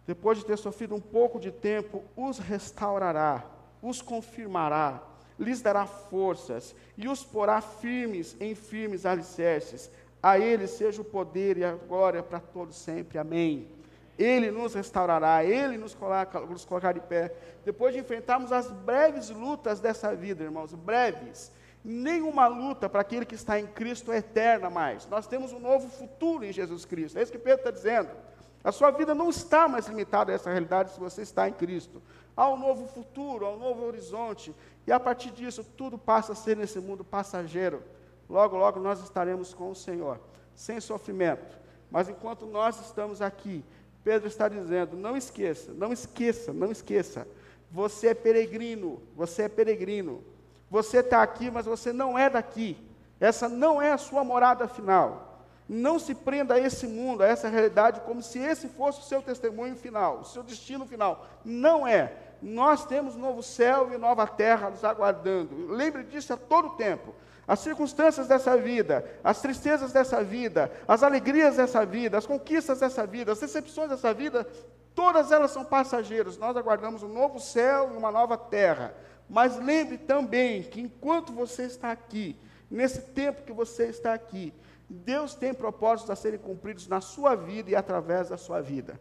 depois 0.06 0.38
de 0.38 0.46
ter 0.46 0.58
sofrido 0.58 0.94
um 0.94 1.02
pouco 1.02 1.40
de 1.40 1.52
tempo, 1.52 2.04
os 2.16 2.38
restaurará, 2.38 3.44
os 3.82 4.02
confirmará, 4.02 5.02
lhes 5.38 5.62
dará 5.62 5.86
forças 5.86 6.76
e 6.98 7.08
os 7.08 7.24
porá 7.24 7.60
firmes 7.60 8.36
em 8.40 8.56
firmes 8.56 9.06
alicerces. 9.06 9.90
A 10.22 10.40
Ele 10.40 10.68
seja 10.68 11.02
o 11.02 11.06
poder 11.06 11.58
e 11.58 11.64
a 11.64 11.74
glória 11.74 12.24
para 12.24 12.40
todos 12.40 12.76
sempre. 12.76 13.18
Amém. 13.18 13.68
Ele 14.18 14.50
nos 14.50 14.74
restaurará, 14.74 15.44
Ele 15.44 15.78
nos, 15.78 15.94
coloca, 15.94 16.40
nos 16.42 16.66
colocará 16.66 16.94
de 16.94 17.02
pé. 17.02 17.34
Depois 17.66 17.94
de 17.94 18.00
enfrentarmos 18.00 18.52
as 18.52 18.72
breves 18.72 19.30
lutas 19.30 19.80
dessa 19.80 20.16
vida, 20.16 20.44
irmãos, 20.44 20.74
breves. 20.74 21.52
Nenhuma 21.84 22.48
luta 22.48 22.90
para 22.90 23.02
aquele 23.02 23.26
que 23.26 23.36
está 23.36 23.60
em 23.60 23.68
Cristo 23.68 24.12
é 24.12 24.18
eterna 24.18 24.70
mais. 24.70 25.08
Nós 25.08 25.28
temos 25.28 25.52
um 25.54 25.60
novo 25.60 25.88
futuro 25.88 26.44
em 26.44 26.52
Jesus 26.52 26.86
Cristo. 26.86 27.20
É 27.20 27.22
isso 27.22 27.32
que 27.32 27.38
Pedro 27.38 27.60
está 27.60 27.72
dizendo. 27.72 28.10
A 28.64 28.72
sua 28.72 28.90
vida 28.90 29.14
não 29.14 29.30
está 29.30 29.68
mais 29.68 29.86
limitada 29.86 30.32
a 30.32 30.36
essa 30.36 30.50
realidade 30.50 30.90
se 30.90 31.00
você 31.00 31.22
está 31.22 31.48
em 31.48 31.54
Cristo. 31.54 32.02
Há 32.36 32.50
um 32.50 32.58
novo 32.58 32.88
futuro, 32.88 33.46
há 33.46 33.52
um 33.52 33.60
novo 33.60 33.86
horizonte. 33.86 34.56
E 34.88 34.92
a 34.92 35.00
partir 35.00 35.30
disso, 35.30 35.64
tudo 35.64 36.00
passa 36.00 36.32
a 36.32 36.36
ser 36.36 36.58
nesse 36.58 36.80
mundo 36.80 37.04
passageiro. 37.04 37.84
Logo, 38.28 38.58
logo 38.58 38.80
nós 38.80 39.00
estaremos 39.04 39.54
com 39.54 39.70
o 39.70 39.76
Senhor, 39.76 40.20
sem 40.56 40.82
sofrimento. 40.82 41.60
Mas 41.92 42.10
enquanto 42.10 42.48
nós 42.48 42.80
estamos 42.82 43.22
aqui, 43.22 43.64
Pedro 44.06 44.28
está 44.28 44.48
dizendo: 44.48 44.96
não 44.96 45.18
esqueça, 45.18 45.74
não 45.74 45.92
esqueça, 45.92 46.54
não 46.54 46.72
esqueça. 46.72 47.28
Você 47.72 48.10
é 48.10 48.14
peregrino, 48.14 49.02
você 49.16 49.42
é 49.42 49.50
peregrino. 49.50 50.24
Você 50.70 51.00
está 51.00 51.24
aqui, 51.24 51.50
mas 51.50 51.66
você 51.66 51.92
não 51.92 52.18
é 52.18 52.30
daqui. 52.30 52.78
Essa 53.20 53.50
não 53.50 53.82
é 53.82 53.92
a 53.92 53.98
sua 53.98 54.24
morada 54.24 54.68
final. 54.68 55.44
Não 55.68 55.98
se 55.98 56.14
prenda 56.14 56.54
a 56.54 56.60
esse 56.60 56.86
mundo, 56.86 57.24
a 57.24 57.28
essa 57.28 57.50
realidade, 57.50 58.02
como 58.02 58.22
se 58.22 58.38
esse 58.38 58.68
fosse 58.68 59.00
o 59.00 59.04
seu 59.04 59.24
testemunho 59.24 59.76
final, 59.76 60.20
o 60.20 60.26
seu 60.26 60.44
destino 60.44 60.86
final. 60.86 61.28
Não 61.44 61.88
é. 61.88 62.14
Nós 62.42 62.86
temos 62.86 63.16
novo 63.16 63.42
céu 63.42 63.92
e 63.92 63.98
nova 63.98 64.28
terra 64.28 64.70
nos 64.70 64.84
aguardando. 64.84 65.68
Lembre 65.72 66.04
disso 66.04 66.32
a 66.34 66.38
todo 66.38 66.76
tempo. 66.76 67.16
As 67.48 67.60
circunstâncias 67.60 68.28
dessa 68.28 68.58
vida, 68.58 69.06
as 69.24 69.42
tristezas 69.42 69.92
dessa 69.92 70.24
vida, 70.24 70.72
as 70.88 71.04
alegrias 71.04 71.58
dessa 71.58 71.86
vida, 71.86 72.18
as 72.18 72.26
conquistas 72.26 72.80
dessa 72.80 73.06
vida, 73.06 73.32
as 73.32 73.40
decepções 73.40 73.90
dessa 73.90 74.14
vida, 74.14 74.48
todas 74.96 75.32
elas 75.32 75.52
são 75.52 75.64
passageiras. 75.64 76.38
Nós 76.38 76.58
aguardamos 76.58 77.04
um 77.04 77.08
novo 77.08 77.40
céu 77.40 77.92
e 77.94 77.98
uma 77.98 78.12
nova 78.12 78.38
terra. 78.38 78.96
Mas 79.30 79.58
lembre 79.58 79.98
também 79.98 80.64
que 80.64 80.82
enquanto 80.82 81.32
você 81.34 81.64
está 81.64 81.92
aqui, 81.92 82.36
nesse 82.70 83.02
tempo 83.02 83.44
que 83.44 83.54
você 83.54 83.86
está 83.88 84.14
aqui, 84.14 84.54
Deus 84.90 85.36
tem 85.36 85.54
propósitos 85.54 86.12
a 86.12 86.16
serem 86.16 86.40
cumpridos 86.40 86.88
na 86.88 87.02
sua 87.02 87.36
vida 87.36 87.70
e 87.70 87.76
através 87.76 88.30
da 88.30 88.38
sua 88.38 88.62
vida. 88.62 89.00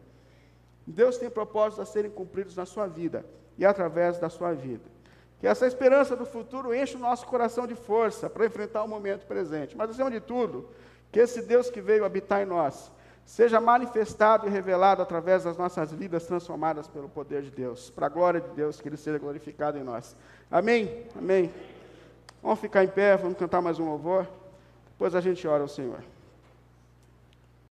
Deus 0.85 1.17
tem 1.17 1.29
propósitos 1.29 1.79
a 1.79 1.91
serem 1.91 2.11
cumpridos 2.11 2.55
na 2.55 2.65
sua 2.65 2.85
vida 2.87 3.25
e 3.57 3.65
através 3.65 4.19
da 4.19 4.29
sua 4.29 4.53
vida. 4.53 4.94
Que 5.39 5.47
essa 5.47 5.67
esperança 5.67 6.15
do 6.15 6.25
futuro 6.25 6.73
enche 6.73 6.95
o 6.95 6.99
nosso 6.99 7.25
coração 7.27 7.67
de 7.67 7.75
força 7.75 8.29
para 8.29 8.45
enfrentar 8.45 8.83
o 8.83 8.87
momento 8.87 9.25
presente. 9.25 9.75
Mas, 9.75 9.89
acima 9.89 10.09
de 10.09 10.19
tudo, 10.19 10.69
que 11.11 11.19
esse 11.19 11.41
Deus 11.41 11.69
que 11.69 11.81
veio 11.81 12.05
habitar 12.05 12.41
em 12.41 12.45
nós 12.45 12.91
seja 13.25 13.59
manifestado 13.59 14.47
e 14.47 14.49
revelado 14.49 15.01
através 15.01 15.43
das 15.43 15.57
nossas 15.57 15.91
vidas 15.91 16.25
transformadas 16.25 16.87
pelo 16.87 17.09
poder 17.09 17.41
de 17.41 17.49
Deus. 17.49 17.89
Para 17.89 18.05
a 18.05 18.09
glória 18.09 18.39
de 18.39 18.49
Deus, 18.49 18.79
que 18.79 18.87
Ele 18.87 18.97
seja 18.97 19.17
glorificado 19.17 19.77
em 19.77 19.83
nós. 19.83 20.15
Amém? 20.49 21.05
Amém. 21.17 21.51
Vamos 22.41 22.59
ficar 22.59 22.83
em 22.83 22.87
pé, 22.87 23.17
vamos 23.17 23.37
cantar 23.37 23.61
mais 23.61 23.79
um 23.79 23.85
louvor. 23.85 24.27
Depois 24.91 25.15
a 25.15 25.21
gente 25.21 25.47
ora 25.47 25.63
ao 25.63 25.67
Senhor. 25.67 26.14